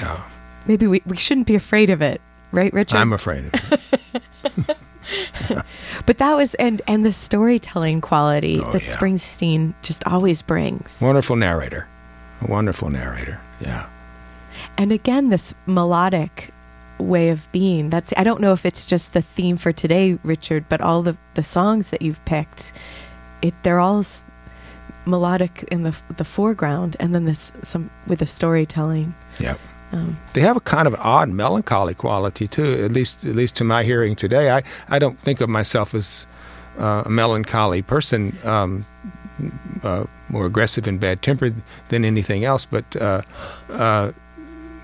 [0.00, 0.22] Yeah,
[0.66, 2.20] Maybe we, we shouldn't be afraid of it,
[2.52, 2.96] right, Richard?
[2.96, 4.76] I'm afraid of it.
[6.06, 8.88] but that was and and the storytelling quality Oh, that yeah.
[8.96, 11.00] Springsteen just always brings.
[11.00, 11.86] Wonderful narrator,
[12.40, 13.40] a wonderful narrator.
[13.60, 13.86] Yeah,
[14.78, 16.52] and again this melodic
[16.98, 20.64] way of being that's i don't know if it's just the theme for today richard
[20.70, 22.72] but all the the songs that you've picked
[23.42, 24.24] it they're all s-
[25.04, 29.56] melodic in the the foreground and then this some with the storytelling yeah.
[29.92, 32.82] um, They have a kind of odd melancholy quality too.
[32.84, 36.26] At least, at least to my hearing today, I I don't think of myself as
[36.78, 38.36] uh, a melancholy person.
[38.44, 38.86] Um,
[39.82, 41.54] uh, more aggressive and bad tempered
[41.88, 43.22] than anything else, but uh,
[43.70, 44.12] uh,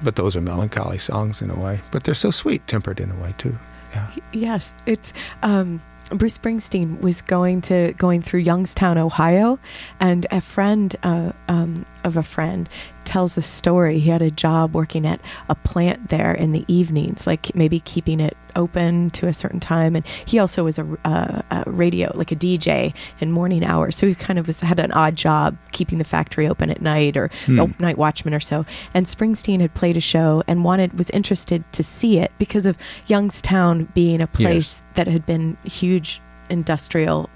[0.02, 1.80] but those are melancholy songs in a way.
[1.90, 3.56] But they're so sweet tempered in a way too.
[3.92, 4.10] Yeah.
[4.32, 9.58] yes it's um Bruce Springsteen was going to going through Youngstown, Ohio,
[10.00, 12.68] and a friend uh, um, of a friend
[13.04, 13.98] tells a story.
[13.98, 18.20] He had a job working at a plant there in the evenings, like maybe keeping
[18.20, 19.96] it open to a certain time.
[19.96, 23.96] And he also was a, a, a radio, like a DJ in morning hours.
[23.96, 27.16] So he kind of was, had an odd job keeping the factory open at night
[27.16, 27.58] or hmm.
[27.58, 28.64] a night watchman or so.
[28.94, 32.76] And Springsteen had played a show and wanted was interested to see it because of
[33.06, 37.30] Youngstown being a place that had been huge industrial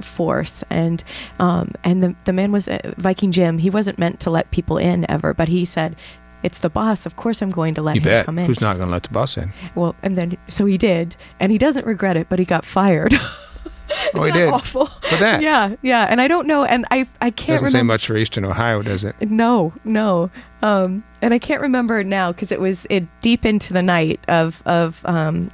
[0.00, 1.02] force and
[1.38, 4.78] um and the the man was uh, Viking Jim he wasn't meant to let people
[4.78, 5.96] in ever but he said
[6.42, 8.26] it's the boss of course I'm going to let You him bet.
[8.26, 9.52] come in Who's not going to let the boss in?
[9.74, 13.14] well and then so he did and he doesn't regret it but he got fired
[14.14, 14.48] Oh, he did.
[14.48, 15.42] awful For that.
[15.42, 18.44] yeah yeah and I don't know and I I can't Doesn't say much for Eastern
[18.44, 19.14] Ohio, does it?
[19.20, 20.28] no, no.
[20.62, 24.60] Um, and I can't remember now because it was it deep into the night of
[24.66, 25.52] of um,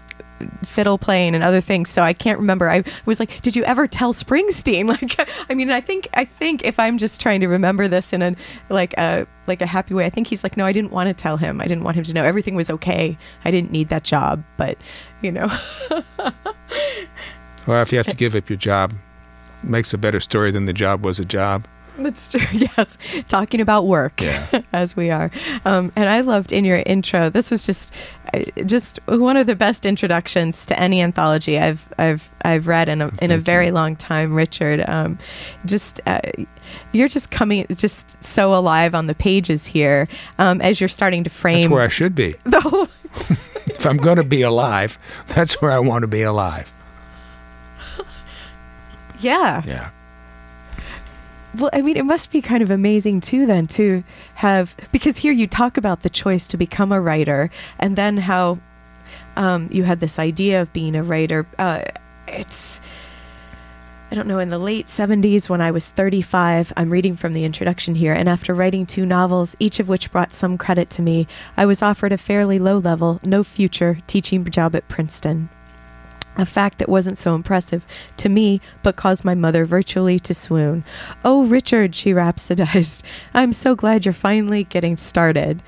[0.64, 1.90] fiddle playing and other things.
[1.90, 2.70] So I can't remember.
[2.70, 6.64] I was like, "Did you ever tell Springsteen?" Like, I mean, I think I think
[6.64, 8.36] if I'm just trying to remember this in a
[8.68, 11.14] like a like a happy way, I think he's like, "No, I didn't want to
[11.14, 11.60] tell him.
[11.60, 13.16] I didn't want him to know everything was okay.
[13.44, 14.76] I didn't need that job, but
[15.22, 15.50] you know."
[17.66, 18.92] Well, if you have to give up your job,
[19.62, 21.68] makes a better story than the job was a job.
[21.98, 22.40] That's true.
[22.52, 22.96] Yes,
[23.28, 24.46] talking about work Yeah.
[24.72, 25.30] as we are,
[25.64, 27.28] um, and I loved in your intro.
[27.30, 27.92] This was just,
[28.66, 33.10] just one of the best introductions to any anthology I've I've I've read in a
[33.20, 33.72] in a very you.
[33.72, 34.32] long time.
[34.34, 35.18] Richard, um,
[35.66, 36.20] just uh,
[36.92, 41.30] you're just coming just so alive on the pages here um, as you're starting to
[41.30, 42.34] frame That's where I should be.
[42.44, 42.88] the whole.
[43.66, 46.72] if I'm going to be alive, that's where I want to be alive.
[49.20, 49.62] Yeah.
[49.66, 49.90] Yeah.
[51.58, 54.02] Well, I mean, it must be kind of amazing too, then, to
[54.36, 58.58] have because here you talk about the choice to become a writer, and then how
[59.36, 61.46] um, you had this idea of being a writer.
[61.58, 61.82] Uh,
[62.26, 62.80] it's
[64.12, 67.44] I don't know, in the late 70s when I was 35, I'm reading from the
[67.44, 71.26] introduction here, and after writing two novels, each of which brought some credit to me,
[71.56, 75.48] I was offered a fairly low level, no future teaching job at Princeton.
[76.36, 77.84] A fact that wasn't so impressive
[78.16, 80.84] to me, but caused my mother virtually to swoon.
[81.24, 83.02] Oh, Richard, she rhapsodized,
[83.34, 85.62] I'm so glad you're finally getting started.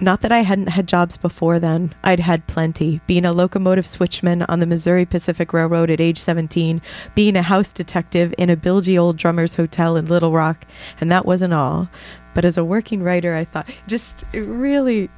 [0.00, 1.94] Not that I hadn't had jobs before then.
[2.02, 3.00] I'd had plenty.
[3.06, 6.82] Being a locomotive switchman on the Missouri Pacific Railroad at age 17,
[7.14, 10.66] being a house detective in a bilgy old drummer's hotel in Little Rock,
[11.00, 11.88] and that wasn't all.
[12.34, 15.08] But as a working writer, I thought just really,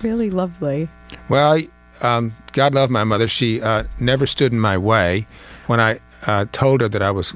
[0.00, 0.88] really lovely.
[1.28, 1.60] Well,
[2.02, 3.28] um, God love my mother.
[3.28, 5.26] She uh, never stood in my way.
[5.66, 7.34] When I uh, told her that I was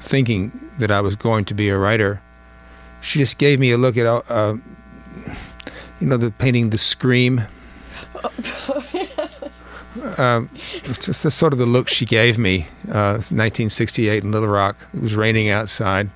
[0.00, 2.20] thinking that I was going to be a writer,
[3.00, 4.56] she just gave me a look at, uh,
[6.00, 7.42] you know, the painting The Scream.
[10.18, 10.50] um,
[10.84, 12.66] it's just the sort of the look she gave me.
[12.88, 14.76] Uh, 1968 in Little Rock.
[14.94, 16.10] It was raining outside.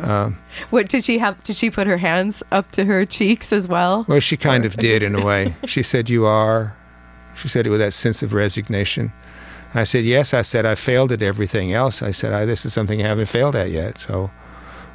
[0.00, 0.30] Uh,
[0.70, 1.40] what did she have?
[1.44, 4.04] Did she put her hands up to her cheeks as well?
[4.08, 5.54] Well, she kind of did in a way.
[5.66, 6.74] She said, "You are."
[7.36, 9.12] She said it with that sense of resignation.
[9.74, 12.72] I said, "Yes." I said, "I failed at everything else." I said, I, "This is
[12.72, 14.30] something I haven't failed at yet, so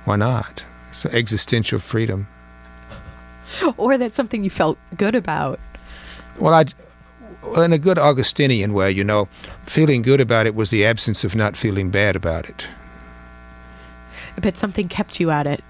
[0.05, 2.27] why not?" It's existential freedom.
[3.77, 5.59] Or that's something you felt good about.
[6.37, 6.65] Well, I,
[7.41, 9.27] well, in a good Augustinian way, you know,
[9.65, 12.67] feeling good about it was the absence of not feeling bad about it.
[14.39, 15.63] But something kept you at it.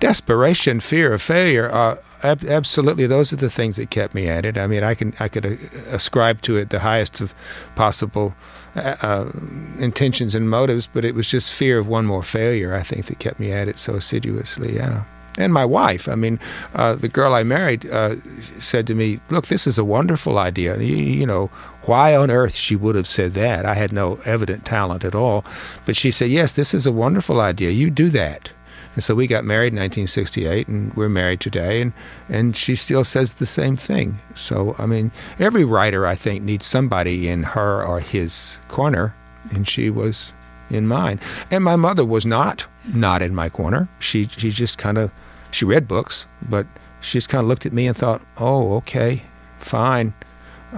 [0.00, 4.44] Desperation, fear of failure, uh, ab- absolutely, those are the things that kept me at
[4.44, 4.58] it.
[4.58, 5.56] I mean, I can I could uh,
[5.90, 7.34] ascribe to it the highest of
[7.74, 8.34] possible
[8.76, 9.30] uh, uh,
[9.78, 12.74] intentions and motives, but it was just fear of one more failure.
[12.74, 14.76] I think that kept me at it so assiduously.
[14.76, 15.04] Yeah
[15.36, 16.08] and my wife.
[16.08, 16.38] I mean,
[16.74, 18.16] uh, the girl I married uh,
[18.58, 21.48] said to me, "Look, this is a wonderful idea." You, you, know,
[21.82, 23.66] why on earth she would have said that?
[23.66, 25.44] I had no evident talent at all,
[25.84, 27.70] but she said, "Yes, this is a wonderful idea.
[27.70, 28.50] You do that."
[28.94, 31.92] And so we got married in 1968, and we're married today, and
[32.28, 34.18] and she still says the same thing.
[34.34, 39.14] So I mean, every writer I think needs somebody in her or his corner,
[39.52, 40.32] and she was
[40.70, 41.20] in mine.
[41.50, 43.88] And my mother was not not in my corner.
[43.98, 45.12] She she just kind of
[45.50, 46.66] she read books, but
[47.00, 49.22] she just kind of looked at me and thought, "Oh, okay,
[49.58, 50.14] fine."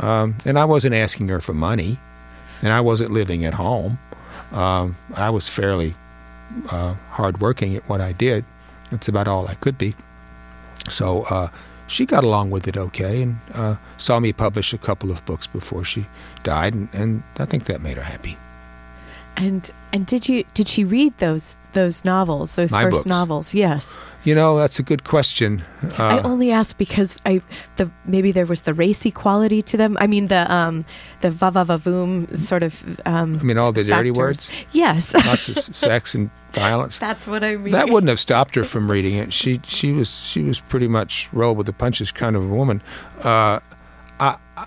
[0.01, 1.99] Um, and I wasn't asking her for money,
[2.62, 3.99] and I wasn't living at home.
[4.53, 5.95] Um, I was fairly
[6.70, 8.44] uh, hardworking at what I did.
[8.90, 9.94] That's about all I could be.
[10.88, 11.49] So uh,
[11.88, 15.47] she got along with it okay, and uh, saw me publish a couple of books
[15.47, 16.07] before she
[16.42, 18.36] died, and, and I think that made her happy.
[19.37, 23.07] And and did you did she read those those novels, those My first books.
[23.07, 23.55] novels?
[23.55, 23.87] Yes.
[24.24, 25.62] You know, that's a good question.
[25.99, 27.43] I Uh, only ask because I
[27.76, 29.97] the maybe there was the racy quality to them.
[30.01, 30.84] I mean the um
[31.20, 35.14] the va va va voom sort of um I mean, all the dirty words, Yes.
[35.14, 36.99] lots of sex and violence.
[36.99, 37.72] That's what I mean.
[37.72, 39.32] That wouldn't have stopped her from reading it.
[39.32, 42.80] She she was she was pretty much roll with the punches kind of a woman.
[43.22, 43.61] Uh,
[44.18, 44.66] I, I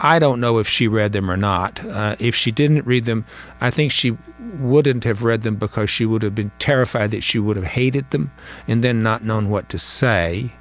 [0.00, 1.84] I don't know if she read them or not.
[1.84, 3.24] Uh, if she didn't read them,
[3.60, 4.16] I think she
[4.58, 8.10] wouldn't have read them because she would have been terrified that she would have hated
[8.10, 8.30] them
[8.66, 10.52] and then not known what to say.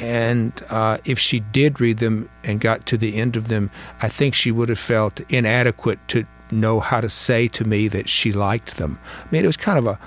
[0.00, 3.70] And uh, if she did read them and got to the end of them,
[4.00, 8.08] I think she would have felt inadequate to know how to say to me that
[8.08, 8.98] she liked them.
[9.22, 9.98] I mean, it was kind of a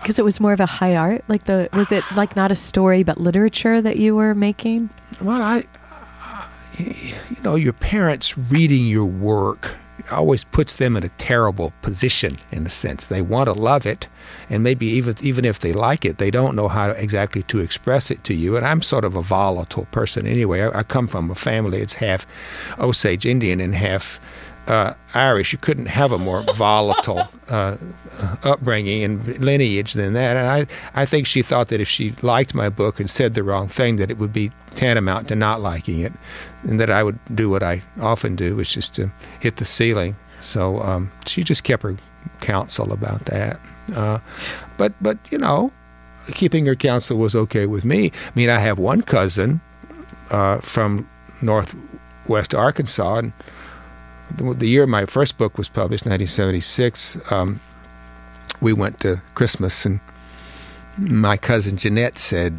[0.00, 1.24] because it was more of a high art.
[1.28, 4.88] Like the was it like not a story but literature that you were making?
[5.20, 5.64] Well, I, I-
[6.78, 9.74] you know, your parents reading your work
[10.10, 13.06] always puts them in a terrible position in a sense.
[13.06, 14.08] They want to love it,
[14.50, 17.60] and maybe even even if they like it, they don't know how to, exactly to
[17.60, 18.56] express it to you.
[18.56, 20.62] And I'm sort of a volatile person anyway.
[20.62, 22.26] I, I come from a family it's half
[22.78, 24.20] Osage Indian and half
[24.66, 25.52] uh, Irish.
[25.52, 27.76] You couldn't have a more volatile uh,
[28.42, 30.36] upbringing and lineage than that.
[30.36, 33.42] And I, I think she thought that if she liked my book and said the
[33.42, 36.12] wrong thing, that it would be tantamount to not liking it,
[36.62, 39.10] and that I would do what I often do, which is to
[39.40, 40.16] hit the ceiling.
[40.40, 41.96] So um, she just kept her
[42.40, 43.60] counsel about that.
[43.94, 44.18] Uh,
[44.76, 45.72] but but you know,
[46.28, 48.06] keeping her counsel was okay with me.
[48.06, 49.60] I mean, I have one cousin
[50.30, 51.08] uh, from
[51.40, 53.32] northwest Arkansas, and
[54.36, 57.60] the, the year my first book was published, 1976, um,
[58.60, 60.00] we went to Christmas, and
[60.98, 62.58] my cousin Jeanette said,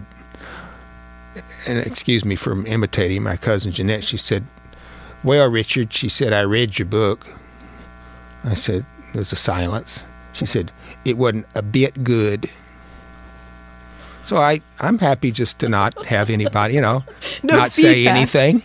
[1.67, 4.03] and excuse me for imitating my cousin Jeanette.
[4.03, 4.45] She said,
[5.23, 7.27] "Well, Richard," she said, "I read your book."
[8.43, 10.71] I said, There's a silence." She said,
[11.05, 12.49] "It wasn't a bit good."
[14.25, 17.03] So I, I'm happy just to not have anybody, you know,
[17.43, 18.61] No not say anything.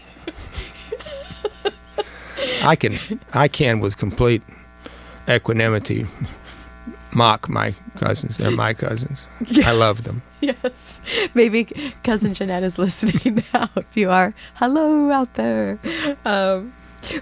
[2.63, 2.99] I can,
[3.35, 4.43] I can with complete
[5.29, 6.07] equanimity
[7.15, 8.37] mock my cousins.
[8.39, 9.27] They're my cousins.
[9.65, 10.23] I love them.
[10.41, 11.01] Yes.
[11.35, 11.65] Maybe
[12.05, 13.69] cousin Jeanette is listening now.
[13.77, 15.79] If you are, hello out there.
[16.25, 16.73] Um,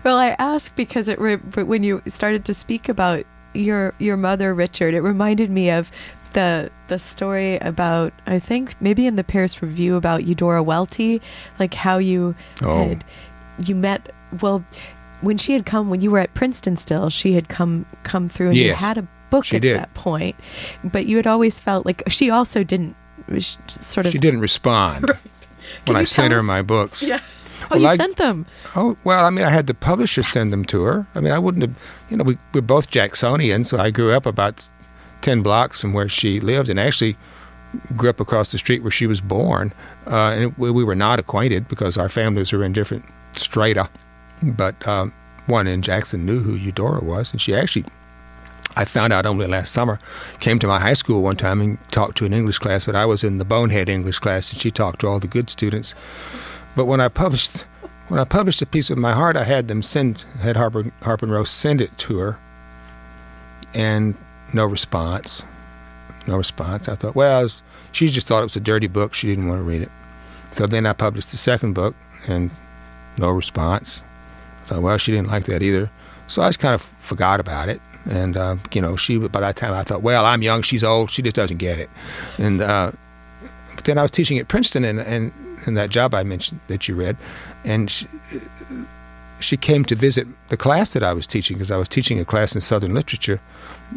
[0.04, 3.24] well, I asked because it re- when you started to speak about
[3.54, 5.90] your your mother, Richard, it reminded me of
[6.34, 11.22] the the story about I think maybe in the Paris Review about Eudora Welty,
[11.58, 12.88] like how you Oh.
[12.88, 13.04] had
[13.58, 14.12] you met
[14.42, 14.62] well
[15.20, 18.48] when she had come when you were at Princeton still she had come come through
[18.48, 19.78] and you had a book she at did.
[19.78, 20.36] that point
[20.84, 22.94] but you had always felt like she also didn't
[23.38, 25.10] sh- sort of She didn't respond
[25.86, 27.02] when I sent her us- my books.
[27.02, 27.18] yeah
[27.62, 28.46] oh Well, you I- sent them
[28.76, 31.06] Oh well, I mean, I had the publisher send them to her.
[31.14, 31.74] I mean, I wouldn't have,
[32.10, 34.68] you know, we, we're both Jacksonians, so I grew up about
[35.22, 37.16] ten blocks from where she lived, and actually
[37.96, 39.72] grew up across the street where she was born.
[40.06, 43.88] Uh, and we, we were not acquainted because our families were in different strata.
[44.42, 45.12] But um,
[45.46, 47.84] one in Jackson knew who Eudora was, and she actually.
[48.78, 49.98] I found out only last summer.
[50.38, 53.06] Came to my high school one time and talked to an English class, but I
[53.06, 55.94] was in the bonehead English class, and she talked to all the good students.
[56.74, 57.64] But when I published
[58.08, 61.44] when I published a piece of my heart, I had them send had Harper Harper
[61.46, 62.38] send it to her,
[63.72, 64.14] and
[64.52, 65.42] no response,
[66.26, 66.88] no response.
[66.88, 67.62] I thought, well, was-
[67.92, 69.14] she just thought it was a dirty book.
[69.14, 69.90] She didn't want to read it.
[70.52, 71.94] So then I published the second book,
[72.28, 72.50] and
[73.16, 74.02] no response.
[74.70, 75.90] Well, she didn't like that either.
[76.28, 77.80] So I just kind of forgot about it.
[78.08, 81.10] And uh, you know, she by that time I thought, well, I'm young, she's old,
[81.10, 81.90] she just doesn't get it.
[82.38, 82.92] And uh,
[83.74, 85.32] but then I was teaching at Princeton, and and
[85.66, 87.16] in that job I mentioned that you read,
[87.64, 88.06] and she,
[89.40, 92.24] she came to visit the class that I was teaching because I was teaching a
[92.24, 93.40] class in Southern literature,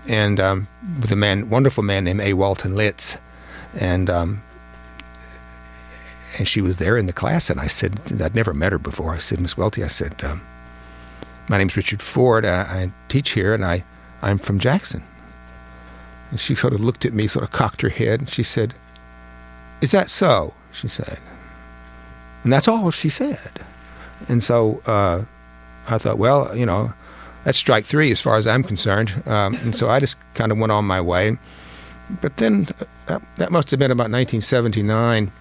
[0.08, 0.68] and um,
[1.02, 2.34] with a man, wonderful man named A.
[2.34, 3.18] Walton Litz,
[3.76, 4.42] and um,
[6.38, 9.14] and she was there in the class, and I said I'd never met her before.
[9.14, 10.42] I said, Miss Welty, I said, um,
[11.50, 12.46] my name's Richard Ford.
[12.46, 13.84] I, I teach here, and I
[14.22, 15.04] I'm from Jackson.
[16.32, 18.74] And she sort of looked at me, sort of cocked her head, and she said,
[19.82, 21.20] "Is that so?" She said.
[22.44, 23.66] And that's all she said.
[24.28, 25.24] And so uh,
[25.88, 26.94] I thought, well, you know,
[27.44, 29.24] that's strike three as far as I'm concerned.
[29.26, 31.38] Um, and so I just kind of went on my way.
[32.22, 35.32] But then uh, that, that must have been about 1979.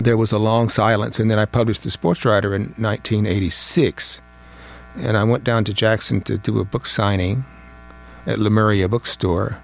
[0.00, 4.22] There was a long silence, and then I published The Sportswriter in 1986.
[4.96, 7.44] And I went down to Jackson to do a book signing
[8.26, 9.58] at Lemuria Bookstore.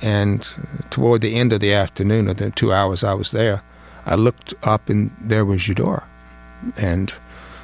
[0.00, 0.48] And
[0.90, 3.62] toward the end of the afternoon, of the two hours I was there,
[4.06, 6.04] I looked up and there was Eudora.
[6.76, 7.12] And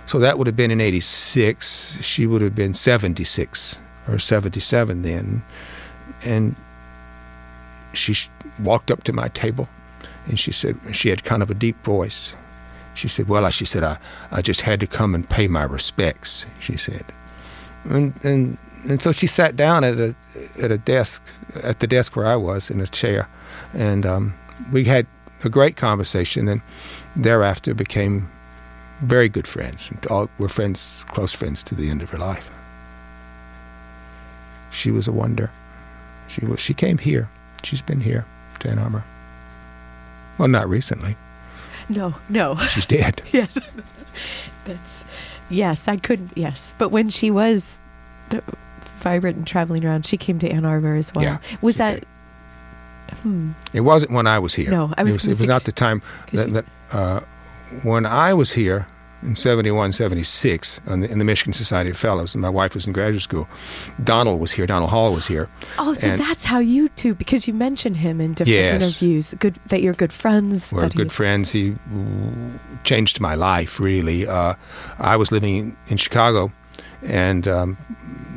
[0.07, 1.99] so that would have been in 86.
[2.03, 5.43] She would have been 76 or 77 then.
[6.23, 6.57] And
[7.93, 8.15] she
[8.59, 9.69] walked up to my table
[10.27, 12.35] and she said, she had kind of a deep voice.
[12.95, 13.99] She said, Well, I, she said, I,
[14.31, 17.05] I just had to come and pay my respects, she said.
[17.85, 20.15] And, and, and so she sat down at a,
[20.63, 21.23] at a desk,
[21.63, 23.29] at the desk where I was in a chair.
[23.73, 24.35] And um,
[24.73, 25.07] we had
[25.43, 26.63] a great conversation and
[27.17, 28.31] thereafter became
[29.03, 29.91] very good friends.
[29.91, 32.51] And all, we're friends, close friends to the end of her life.
[34.71, 35.51] She was a wonder.
[36.29, 36.59] She was.
[36.59, 37.29] She came here.
[37.63, 38.25] She's been here
[38.61, 39.05] to Ann Arbor.
[40.39, 41.17] Well, not recently.
[41.89, 43.23] No no She's dead.
[43.33, 43.59] yes
[44.65, 45.05] that's
[45.51, 47.81] yes i couldn't yes but when she was
[48.33, 48.41] uh,
[49.01, 53.19] vibrant and traveling around she came to ann arbor as well Yeah, was that did.
[53.19, 54.71] hmm, It wasn't when I was here.
[54.71, 56.01] No, I was It was, it was not the time
[56.33, 57.21] that, that uh,
[57.83, 58.87] when I was here
[59.25, 62.87] in 71, 76 in the, in the Michigan Society of Fellows, and my wife was
[62.87, 63.49] in graduate school.
[64.03, 64.67] Donald was here.
[64.67, 65.49] Donald Hall was here.
[65.79, 68.83] oh so And- that's how you two because you mentioned him in different Yes.
[68.83, 71.51] interviews good that you're good friends We're that he- good friends.
[71.53, 71.75] He
[72.85, 74.27] changed my life, really.
[74.27, 74.55] Uh,
[74.99, 76.53] I was living in Chicago,
[77.03, 77.77] and um,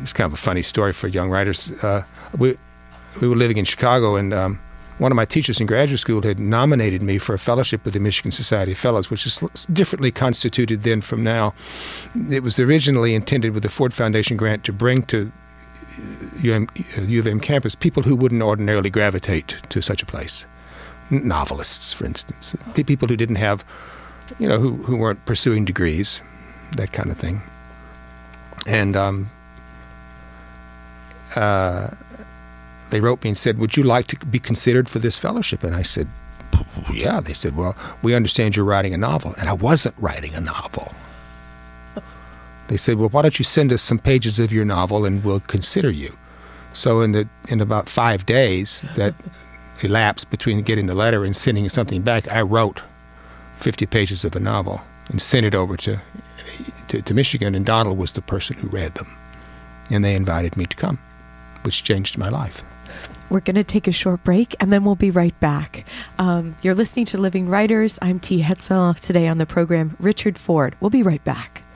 [0.01, 1.71] it's kind of a funny story for young writers.
[1.83, 2.03] Uh,
[2.37, 2.57] we,
[3.21, 4.59] we were living in Chicago, and um,
[4.97, 7.99] one of my teachers in graduate school had nominated me for a fellowship with the
[7.99, 9.39] Michigan Society of Fellows, which is
[9.71, 11.53] differently constituted then from now.
[12.29, 15.31] It was originally intended with the Ford Foundation grant to bring to
[16.41, 20.45] U of M campus people who wouldn't ordinarily gravitate to such a place.
[21.09, 23.65] Novelists, for instance, people who didn't have,
[24.39, 26.21] you know, who, who weren't pursuing degrees,
[26.75, 27.41] that kind of thing.
[28.65, 29.29] And um,
[31.35, 31.91] uh,
[32.89, 35.75] they wrote me and said, "Would you like to be considered for this fellowship?" And
[35.75, 36.07] I said,
[36.91, 37.21] yeah.
[37.21, 39.35] They said, well, we understand you're writing a novel.
[39.37, 40.93] And I wasn't writing a novel.
[42.67, 45.39] They said, well, why don't you send us some pages of your novel and we'll
[45.39, 46.17] consider you.
[46.73, 49.15] So in the in about five days that
[49.81, 52.81] elapsed between getting the letter and sending something back, I wrote
[53.59, 56.01] 50 pages of a novel and sent it over to,
[56.89, 57.55] to, to Michigan.
[57.55, 59.07] And Donald was the person who read them.
[59.89, 60.99] And they invited me to come,
[61.61, 62.61] which changed my life.
[63.29, 65.85] We're going to take a short break and then we'll be right back.
[66.17, 67.99] Um, you're listening to Living Writers.
[68.01, 68.41] I'm T.
[68.41, 68.99] Hetzel.
[68.99, 70.75] Today on the program, Richard Ford.
[70.79, 71.66] We'll be right back.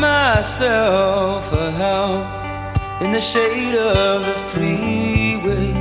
[0.00, 5.72] Myself a house in the shade of the freeway.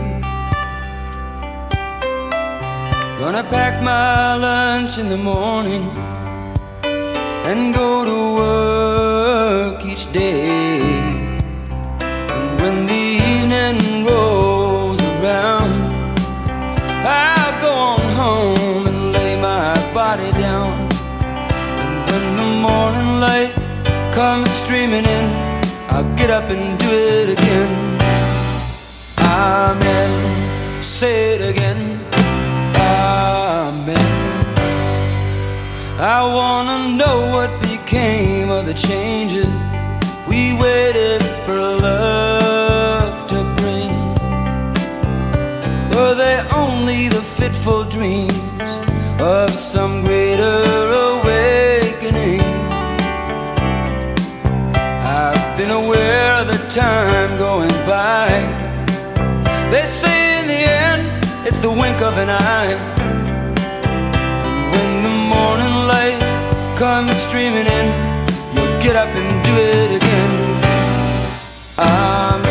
[3.20, 5.86] Gonna pack my lunch in the morning
[7.50, 10.82] and go to work each day.
[12.34, 13.07] And when the
[24.68, 25.26] streaming in,
[25.88, 27.72] I'll get up and do it again.
[29.20, 30.12] Amen.
[30.84, 31.82] Say it again.
[32.76, 34.10] Amen.
[36.18, 39.48] I wanna know what became of the changes
[40.28, 41.60] we waited for
[41.90, 43.94] love to bring.
[45.96, 48.72] Were they only the fitful dreams
[49.18, 50.60] of some greater
[51.06, 51.67] awakening?
[56.78, 58.30] Time going by.
[59.72, 61.02] They say in the end,
[61.48, 62.76] it's the wink of an eye.
[64.74, 66.22] When the morning light
[66.78, 67.88] comes streaming in,
[68.54, 70.34] you'll get up and do it again.
[71.80, 72.48] Amen.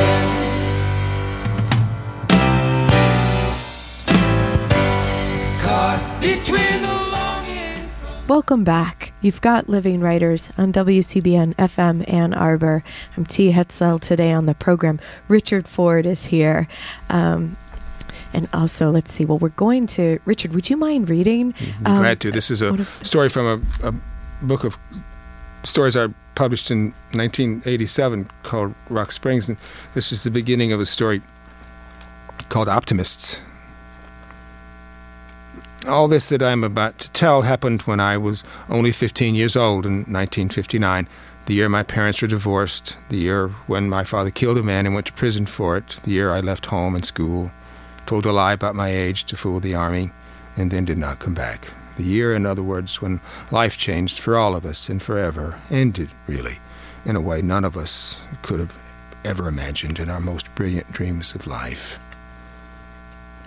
[8.26, 9.05] Welcome back.
[9.22, 12.84] You've got Living Writers on WCBN FM Ann Arbor.
[13.16, 13.50] I'm T.
[13.52, 15.00] Hetzel today on the program.
[15.28, 16.68] Richard Ford is here.
[17.08, 17.56] Um,
[18.32, 21.54] and also, let's see, well, we're going to, Richard, would you mind reading?
[21.86, 22.30] um, Glad to.
[22.30, 23.94] This is a one of the- story from a, a
[24.44, 24.76] book of
[25.64, 29.56] stories I published in 1987 called Rock Springs, and
[29.94, 31.22] this is the beginning of a story
[32.50, 33.40] called Optimists.
[35.86, 39.86] All this that I'm about to tell happened when I was only 15 years old
[39.86, 41.06] in 1959,
[41.46, 44.96] the year my parents were divorced, the year when my father killed a man and
[44.96, 47.52] went to prison for it, the year I left home and school,
[48.04, 50.10] told a lie about my age to fool the army,
[50.56, 51.68] and then did not come back.
[51.96, 53.20] The year, in other words, when
[53.52, 56.58] life changed for all of us and forever, ended, really,
[57.04, 58.76] in a way none of us could have
[59.24, 62.00] ever imagined in our most brilliant dreams of life.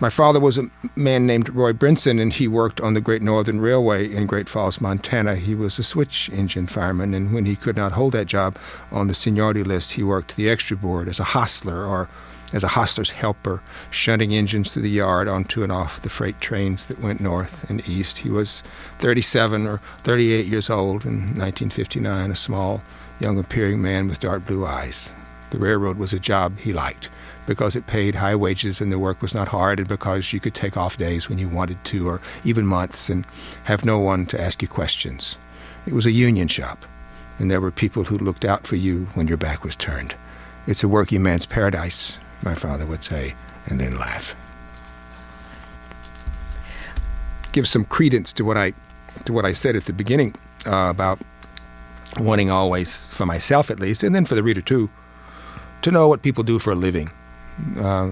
[0.02, 3.60] My father was a man named Roy Brinson, and he worked on the Great Northern
[3.60, 5.36] Railway in Great Falls, Montana.
[5.36, 8.58] He was a switch engine fireman, and when he could not hold that job
[8.94, 12.08] on the seniority list, he worked the extra board as a hostler or
[12.54, 16.88] as a hostler's helper, shunting engines through the yard onto and off the freight trains
[16.88, 18.20] that went north and east.
[18.20, 18.64] He was
[19.00, 22.82] 37 or 38 years old in 1959, a small,
[23.20, 25.12] young appearing man with dark blue eyes.
[25.50, 27.10] The railroad was a job he liked
[27.50, 30.54] because it paid high wages and the work was not hard and because you could
[30.54, 33.26] take off days when you wanted to or even months and
[33.64, 35.36] have no one to ask you questions.
[35.88, 36.86] It was a union shop
[37.40, 40.14] and there were people who looked out for you when your back was turned.
[40.68, 43.34] It's a working man's paradise, my father would say,
[43.66, 44.36] and then laugh.
[47.52, 48.74] Give some credence to what I
[49.26, 50.36] to what I said at the beginning
[50.68, 51.20] uh, about
[52.20, 54.92] wanting always, for myself at least, and then for the reader too,
[55.82, 57.10] to know what people do for a living.
[57.78, 58.12] Uh,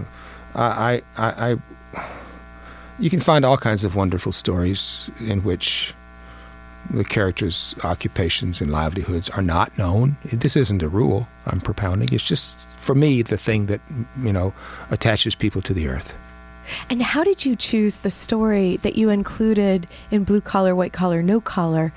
[0.55, 1.51] I, I,
[1.95, 2.03] I,
[2.99, 5.93] you can find all kinds of wonderful stories in which
[6.89, 10.17] the characters' occupations and livelihoods are not known.
[10.31, 12.09] This isn't a rule I'm propounding.
[12.11, 13.81] It's just, for me, the thing that,
[14.23, 14.53] you know,
[14.89, 16.13] attaches people to the earth.
[16.89, 21.21] And how did you choose the story that you included in Blue Collar, White Collar,
[21.21, 21.93] No Collar?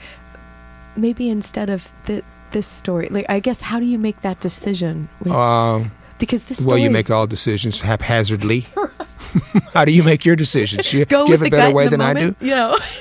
[0.97, 3.09] Maybe instead of the, this story.
[3.11, 5.09] Like, I guess, how do you make that decision?
[5.21, 5.85] With- Uh,
[6.21, 8.67] because this well, you make all decisions haphazardly.
[9.75, 10.93] How do you make your decisions?
[10.93, 12.35] You, go have a better way than I do?
[12.41, 12.79] You know,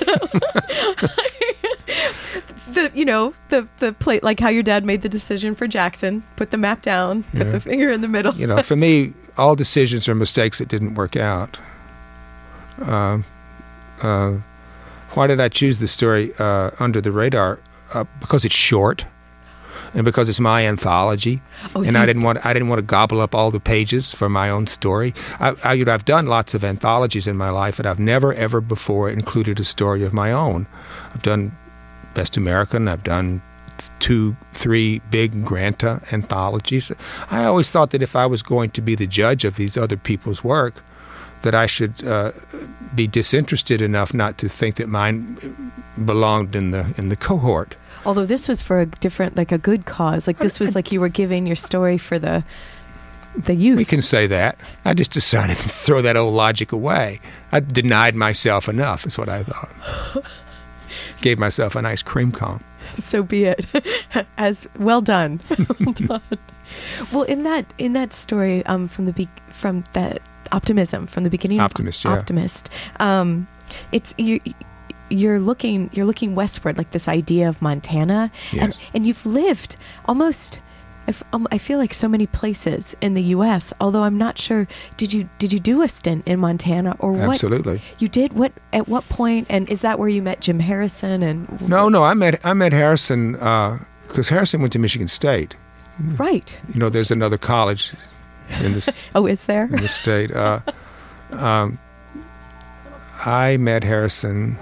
[2.72, 6.22] the you know the the plate like how your dad made the decision for Jackson,
[6.36, 7.50] put the map down, put Yeah.
[7.50, 8.34] the finger in the middle.
[8.34, 11.58] you know, for me, all decisions are mistakes that didn't work out.
[12.80, 13.18] Uh,
[14.02, 14.32] uh,
[15.14, 17.58] why did I choose the story uh, Under the Radar?
[17.92, 19.04] Uh, because it's short,
[19.94, 21.42] and because it's my anthology,
[21.74, 24.12] Oh, and so I didn't want I didn't want to gobble up all the pages
[24.12, 25.14] for my own story.
[25.38, 28.32] I, I, you know, I've done lots of anthologies in my life, and I've never
[28.34, 30.66] ever before included a story of my own.
[31.14, 31.56] I've done
[32.14, 32.88] Best American.
[32.88, 33.42] I've done
[33.98, 36.92] two, three big Granta anthologies.
[37.30, 39.96] I always thought that if I was going to be the judge of these other
[39.96, 40.74] people's work,
[41.42, 42.32] that I should uh,
[42.94, 45.72] be disinterested enough not to think that mine
[46.04, 47.76] belonged in the in the cohort.
[48.04, 50.26] Although this was for a different, like a good cause.
[50.26, 52.42] Like this was like you were giving your story for the
[53.36, 53.76] the youth.
[53.76, 54.58] We can say that.
[54.84, 57.20] I just decided to throw that old logic away.
[57.52, 60.24] I denied myself enough, is what I thought.
[61.20, 62.60] Gave myself a nice cream cone.
[63.02, 63.66] so be it.
[64.38, 65.40] As well done.
[65.80, 66.22] well done.
[67.12, 70.22] Well, in that in that story, um, from the be- from that
[70.52, 72.12] optimism from the beginning, Optimist, yeah.
[72.12, 72.70] optimist.
[72.98, 73.46] Um,
[73.92, 74.40] it's you.
[75.10, 75.90] You're looking.
[75.92, 78.78] You're looking westward, like this idea of Montana, and Yes.
[78.94, 80.60] and you've lived almost.
[81.08, 83.72] I um, I feel like so many places in the U.S.
[83.80, 84.68] Although I'm not sure.
[84.96, 87.30] Did you did you do a stint in Montana or what?
[87.34, 87.80] Absolutely.
[87.98, 88.34] You did.
[88.34, 89.46] What at what point?
[89.50, 91.22] And is that where you met Jim Harrison?
[91.22, 95.56] And No, no, I met I met Harrison because Harrison went to Michigan State.
[96.16, 96.58] right.
[96.72, 97.92] You know, there's another college
[98.62, 99.64] in this Oh, is there?
[99.64, 100.30] in the state.
[100.30, 100.60] Uh,
[101.32, 101.78] um,
[103.24, 104.56] I met Harrison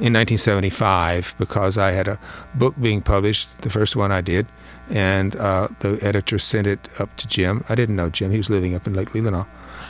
[0.00, 2.18] in 1975 because I had a
[2.54, 4.46] book being published, the first one I did,
[4.88, 7.64] and uh, the editor sent it up to Jim.
[7.68, 9.46] I didn't know Jim; he was living up in Lake Leelanau,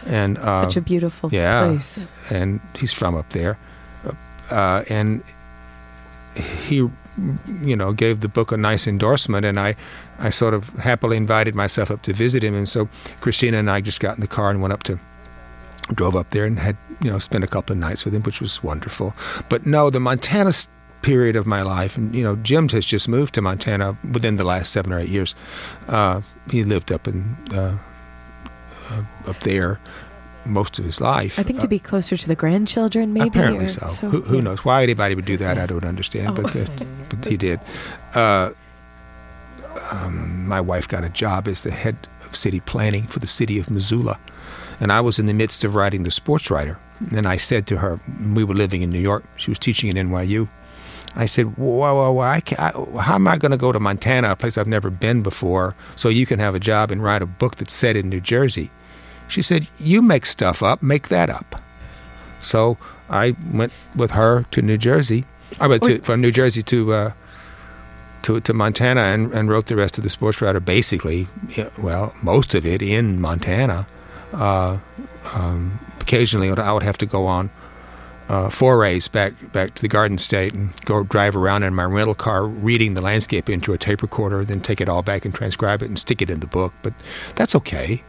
[0.06, 1.66] and uh, Such a beautiful yeah.
[1.66, 2.06] place.
[2.28, 3.56] and he's from up there,
[4.50, 5.22] uh, and
[6.34, 6.76] he,
[7.62, 9.76] you know, gave the book a nice endorsement, and I,
[10.18, 12.86] I sort of happily invited myself up to visit him, and so
[13.20, 14.98] Kristina and I just got in the car and went up to,
[15.94, 18.40] drove up there and had you know spent a couple of nights with him, which
[18.40, 19.14] was wonderful.
[19.48, 20.52] But no, the Montana
[21.02, 24.44] period of my life, and you know, Jim has just moved to Montana within the
[24.44, 25.34] last seven or eight years.
[25.88, 26.20] Uh,
[26.50, 27.76] he lived up in uh,
[28.90, 29.78] uh, up there
[30.44, 31.38] most of his life.
[31.38, 33.28] I think Uh, to be closer to the grandchildren, maybe.
[33.28, 33.86] Apparently or- so.
[34.08, 34.40] who, who yeah.
[34.42, 34.64] knows?
[34.64, 36.42] Why anybody would do that, I don't understand, Oh.
[36.42, 36.66] but, uh,
[37.10, 37.60] but he did.
[38.14, 38.50] Uh,
[39.90, 43.58] um, my wife got a job as the head of city planning for the city
[43.58, 44.18] of Missoula.
[44.80, 46.76] And I was in the midst of writing The Sportswriter.
[47.12, 48.00] And I said to her,
[48.34, 50.48] we were living in New York, she was teaching at NYU.
[51.16, 52.70] I said, whoa, whoa, whoa, I I,
[53.00, 56.08] how am I going to go to Montana, a place I've never been before, so
[56.08, 58.70] you can have a job and write a book that's set in New Jersey?
[59.28, 61.60] She said, you make stuff up, make that up.
[62.40, 62.78] So
[63.08, 65.24] I went with her to New Jersey,
[65.58, 67.12] I went to, from New Jersey to uh,
[68.22, 70.64] to to Montana and, and wrote the rest of the Sportswriter.
[70.64, 71.26] Basically,
[71.78, 73.86] well, most of it in Montana.
[74.32, 74.78] Uh,
[75.34, 77.50] um, occasionally, I would have to go on
[78.30, 82.14] uh, forays back back to the Garden State and go drive around in my rental
[82.14, 85.82] car, reading the landscape into a tape recorder, then take it all back and transcribe
[85.82, 86.72] it and stick it in the book.
[86.82, 86.94] But
[87.34, 88.04] that's okay.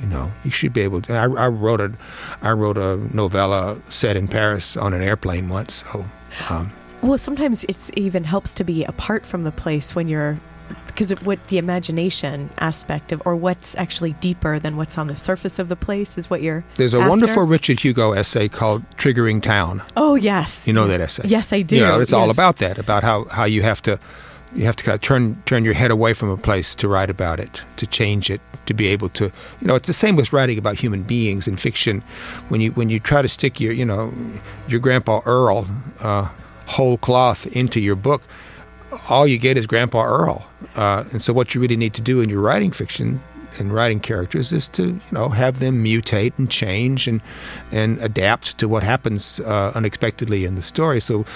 [0.00, 1.12] You know, you should be able to.
[1.12, 1.92] I, I wrote a,
[2.40, 5.84] I wrote a novella set in Paris on an airplane once.
[5.84, 6.04] So,
[6.48, 10.38] um, Well, sometimes it's even helps to be apart from the place when you're,
[10.86, 15.16] because of what the imagination aspect of, or what's actually deeper than what's on the
[15.16, 16.64] surface of the place is what you're.
[16.76, 17.08] there's a after.
[17.08, 20.66] wonderful Richard Hugo essay called "Triggering Town." Oh yes.
[20.66, 21.22] You know that essay?
[21.26, 21.76] Yes, I do.
[21.76, 23.98] You know, it's all about that, about how, how you have to
[24.54, 27.10] you have to kind of turn turn your head away from a place to write
[27.10, 29.24] about it, to change it, to be able to
[29.60, 32.02] you know, it's the same with writing about human beings in fiction.
[32.48, 34.12] When you when you try to stick your you know
[34.68, 35.66] your grandpa Earl
[36.00, 36.28] uh,
[36.66, 38.22] whole cloth into your book,
[39.08, 40.46] all you get is Grandpa Earl.
[40.76, 43.22] Uh, and so what you really need to do in your writing fiction
[43.58, 47.20] and writing characters is to you know have them mutate and change and
[47.70, 51.00] and adapt to what happens uh, unexpectedly in the story.
[51.00, 51.26] So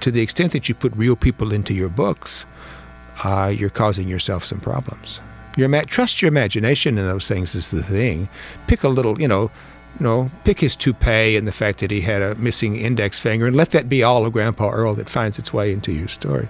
[0.00, 2.46] to the extent that you put real people into your books,
[3.24, 5.20] uh, you're causing yourself some problems.
[5.56, 8.28] Your trust your imagination in those things is the thing.
[8.66, 9.50] Pick a little, you know,
[9.98, 13.46] you know, pick his toupee and the fact that he had a missing index finger,
[13.46, 16.48] and let that be all of Grandpa Earl that finds its way into your story.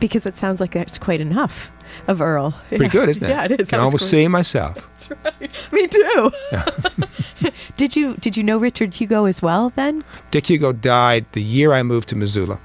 [0.00, 1.70] Because it sounds like that's quite enough
[2.08, 2.54] of Earl.
[2.68, 2.90] Pretty Yeah.
[2.90, 3.28] good, isn't it?
[3.30, 3.68] Yeah, it is.
[3.68, 4.10] I can almost great.
[4.10, 4.74] see myself.
[4.74, 5.50] That's right.
[5.72, 6.30] Me too.
[7.76, 10.02] did you did you know Richard Hugo as well then?
[10.30, 12.58] Dick Hugo died the year I moved to Missoula.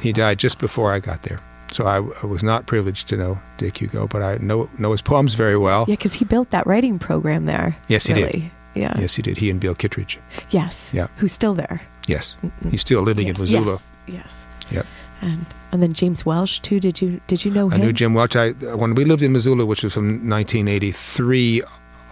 [0.00, 1.40] He died just before I got there.
[1.70, 5.00] So I, I was not privileged to know Dick Hugo, but I know know his
[5.02, 5.86] poems very well.
[5.88, 7.76] Yeah, because he built that writing program there.
[7.88, 8.50] Yes, he did.
[8.74, 8.94] Yeah.
[8.98, 9.36] Yes, he did.
[9.38, 10.18] He and Bill Kittredge.
[10.50, 10.90] Yes.
[10.92, 11.08] Yeah.
[11.16, 11.80] Who's still there?
[12.08, 12.36] Yes,
[12.70, 13.36] he's still living yes.
[13.36, 13.78] in Missoula.
[14.06, 14.14] Yes.
[14.14, 14.41] yes.
[14.72, 14.86] Yep.
[15.20, 16.80] And and then James Welch too.
[16.80, 17.80] Did you did you know I him?
[17.82, 18.36] I knew Jim Welch.
[18.36, 21.62] I, when we lived in Missoula, which was from 1983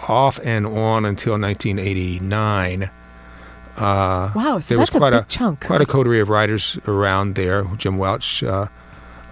[0.09, 2.91] off and on until 1989.
[3.77, 5.61] Uh, Wow, so there was that's a quite big chunk.
[5.67, 7.65] Quite a coterie of writers around there.
[7.77, 8.67] Jim Welch, uh,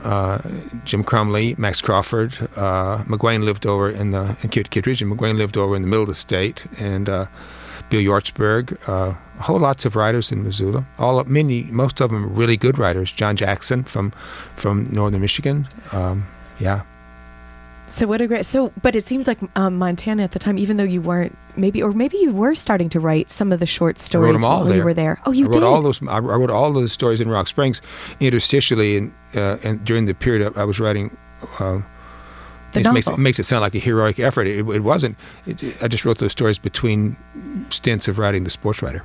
[0.04, 0.38] uh,
[0.84, 2.34] Jim Crumley, Max Crawford.
[2.56, 5.88] Uh, McGuane lived over in the in Kid Kittredge, and McGuane lived over in the
[5.88, 7.26] middle of the state, and uh,
[7.90, 8.76] Bill Hjortsberg.
[8.88, 10.86] Uh, a whole lots of writers in Missoula.
[10.98, 13.12] All many, most of them really good writers.
[13.12, 14.12] Jon Jackson from
[14.56, 15.68] from northern Michigan.
[15.92, 16.26] Um,
[16.58, 16.82] yeah.
[17.86, 20.76] So what a great so but it seems like um, Montana at the time even
[20.76, 23.98] though you weren't maybe or maybe you were starting to write some of the short
[23.98, 24.76] stories wrote them all while there.
[24.76, 25.18] you were there.
[25.24, 25.62] Oh, you I wrote did.
[25.62, 26.00] all those.
[26.06, 27.80] I wrote all those stories in Rock Springs,
[28.20, 31.16] interstitially, and uh, and during the period I was writing.
[31.58, 31.80] Uh,
[32.74, 34.46] it makes, it makes it sound like a heroic effort.
[34.46, 35.16] It, it wasn't.
[35.46, 37.16] It, I just wrote those stories between
[37.70, 39.02] stints of writing the Sportswriter.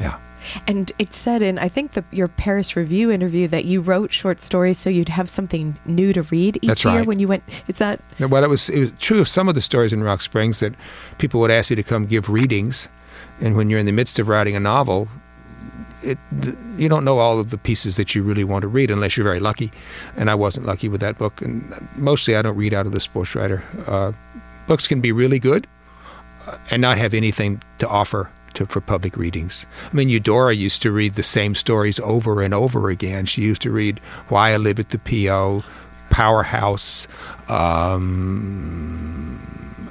[0.00, 0.18] Yeah.
[0.66, 4.40] And it said in I think the your Paris Review interview that you wrote short
[4.40, 7.06] stories so you'd have something new to read each That's year right.
[7.06, 7.44] when you went.
[7.68, 10.20] Is that Well, it was it was true of some of the stories in Rock
[10.20, 10.74] Springs that
[11.18, 12.88] people would ask me to come give readings,
[13.40, 15.08] and when you're in the midst of writing a novel,
[16.02, 16.18] it
[16.76, 19.24] you don't know all of the pieces that you really want to read unless you're
[19.24, 19.70] very lucky,
[20.16, 21.40] and I wasn't lucky with that book.
[21.42, 23.62] And mostly, I don't read out of the Sportswriter.
[23.88, 24.12] Uh,
[24.66, 25.66] books can be really good
[26.46, 28.30] uh, and not have anything to offer.
[28.56, 29.64] To, for public readings.
[29.90, 33.24] I mean, Eudora used to read the same stories over and over again.
[33.24, 33.98] She used to read
[34.28, 35.64] Why I Live at the P.O.,
[36.10, 37.08] Powerhouse,
[37.48, 39.40] um,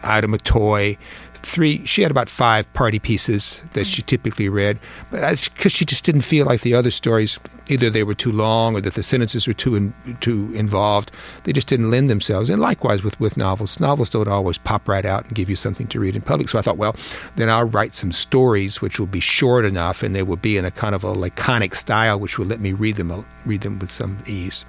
[0.03, 0.99] Ida M'Toy.
[1.43, 4.77] Three, she had about five party pieces that she typically read,
[5.09, 8.75] but because she just didn't feel like the other stories, either they were too long
[8.75, 11.11] or that the sentences were too in, too involved,
[11.43, 12.49] they just didn't lend themselves.
[12.49, 15.87] And likewise with with novels, novels don't always pop right out and give you something
[15.87, 16.47] to read in public.
[16.49, 16.95] So I thought, well,
[17.37, 20.65] then I'll write some stories which will be short enough and they will be in
[20.65, 23.91] a kind of a laconic style, which will let me read them read them with
[23.91, 24.63] some ease.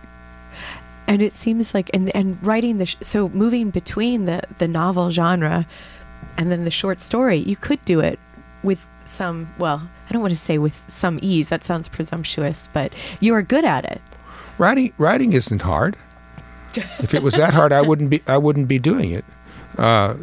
[1.07, 5.11] and it seems like and and writing the sh- so moving between the the novel
[5.11, 5.67] genre
[6.37, 8.19] and then the short story you could do it
[8.63, 12.93] with some well I don't want to say with some ease that sounds presumptuous but
[13.21, 14.01] you are good at it
[14.59, 15.97] writing writing isn't hard.
[16.75, 19.25] if it was that hard, I wouldn't be I wouldn't be doing it.
[19.79, 20.17] Uh,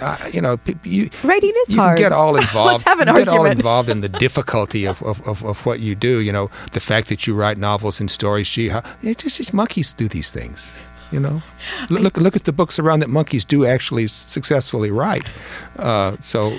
[0.00, 2.72] I, you know, you writing is you hard can get all involved.
[2.72, 5.80] Let's have an you get all involved in the difficulty of, of, of, of what
[5.80, 6.20] you do.
[6.20, 8.48] You know, the fact that you write novels and stories.
[8.48, 10.78] Gee, how, it just it's monkeys do these things.
[11.12, 11.42] You know,
[11.90, 15.28] look look, look at the books around that monkeys do actually successfully write.
[15.76, 16.58] Uh, so,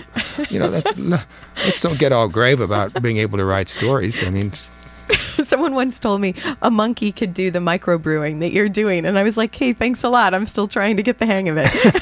[0.50, 0.96] you know, that's,
[1.58, 4.24] let's don't get all grave about being able to write stories.
[4.24, 4.52] I mean,
[5.44, 9.24] Someone once told me a monkey could do the microbrewing that you're doing, and I
[9.24, 10.34] was like, "Hey, thanks a lot.
[10.34, 12.02] I'm still trying to get the hang of it."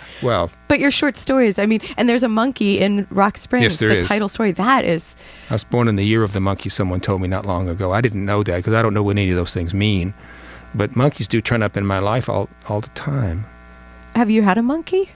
[0.22, 3.62] well, but your short stories, I mean, and there's a monkey in Rock Springs.
[3.64, 4.06] Yes, there the is.
[4.06, 5.16] title story that is
[5.50, 6.68] I was born in the year of the monkey.
[6.68, 7.92] Someone told me not long ago.
[7.92, 10.14] I didn't know that because I don't know what any of those things mean.
[10.74, 13.44] But monkeys do turn up in my life all all the time.
[14.14, 15.10] Have you had a monkey?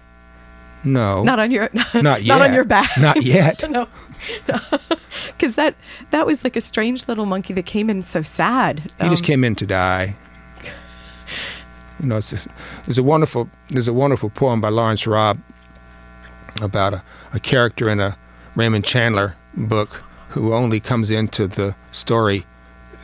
[0.84, 2.00] No, Not on your Oh.
[2.02, 2.38] not yet.
[2.38, 2.96] not on your back.
[2.98, 3.68] Not yet.
[3.70, 3.88] no.
[5.38, 5.74] Cuz that
[6.10, 8.80] that was like a strange little monkey that came in so sad.
[9.00, 10.14] He just Um, came in to die.
[12.00, 12.46] You know, it's just,
[12.84, 15.40] there's a wonderful there's a wonderful poem by Lawrence Raab
[16.60, 17.02] about a,
[17.32, 18.16] a character in a
[18.54, 22.44] Raymond Chandler book who only comes into the story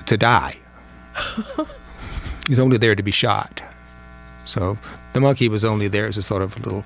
[0.07, 0.57] to die.
[2.47, 3.62] He's only there to be shot.
[4.45, 4.76] So
[5.12, 6.84] the monkey was only there as a sort of little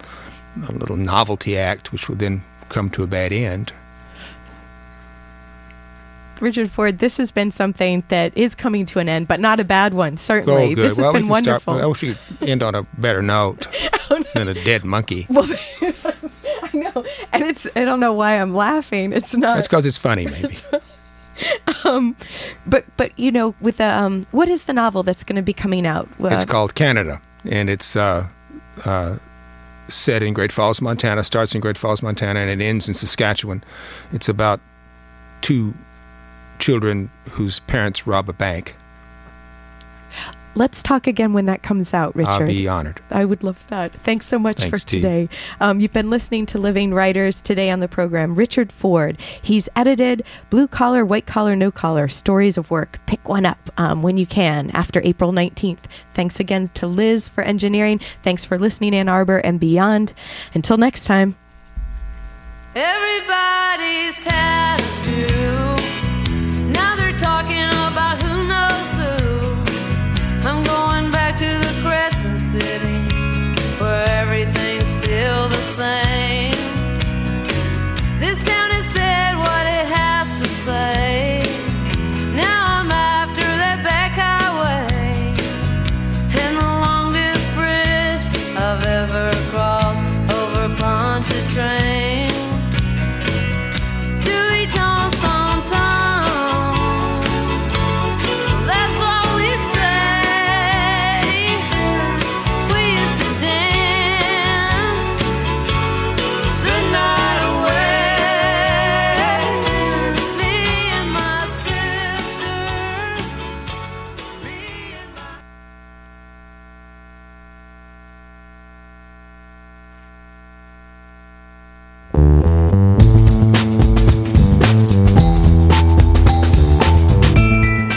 [0.69, 3.73] a little novelty act, which would then come to a bad end.
[6.41, 9.65] Richard Ford, this has been something that is coming to an end, but not a
[9.65, 10.73] bad one, certainly.
[10.73, 10.75] Oh.
[10.75, 11.83] This has well, we been can start- wonderful.
[11.83, 13.67] I wish we could end on a better note
[14.11, 15.27] oh, than a dead monkey.
[15.37, 15.49] Well,
[16.63, 17.05] I know.
[17.33, 19.13] And it's I don't know why I'm laughing.
[19.13, 20.59] It's not That's because it's funny, maybe.
[22.66, 25.53] But but you know, with the um what is the novel that's going to be
[25.53, 26.09] coming out?
[26.22, 28.27] Uh, It's called Canada, and it's uh,
[28.85, 29.16] uh,
[29.89, 31.24] set in Great Falls, Montana.
[31.24, 33.62] Starts in Great Falls, Montana, and it ends in Saskatchewan.
[34.12, 34.61] It's about
[35.43, 35.74] two
[36.59, 38.74] children whose parents rob a bank.
[40.57, 42.31] Let's talk again when that comes out, Richard.
[42.31, 43.03] I'll be honored.
[43.11, 43.93] I would love that.
[44.01, 45.03] Thanks so much Thanks, for T.
[45.03, 45.29] today.
[45.61, 48.35] Um, you've been listening to Living Writers today on the program.
[48.35, 49.21] Richard Ford.
[49.43, 52.99] He's edited Blue Collar, White Collar, No Collar Stories of Work.
[53.05, 55.85] Pick one up um, when you can after April 19th.
[56.15, 58.01] Thanks again to Liz for engineering.
[58.23, 60.15] Thanks for listening, Ann Arbor and beyond.
[60.55, 61.37] Until next time.
[62.75, 65.66] Everybody's had a few.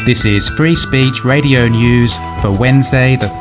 [0.09, 3.39] This is Free Speech Radio News for Wednesday, the 13th.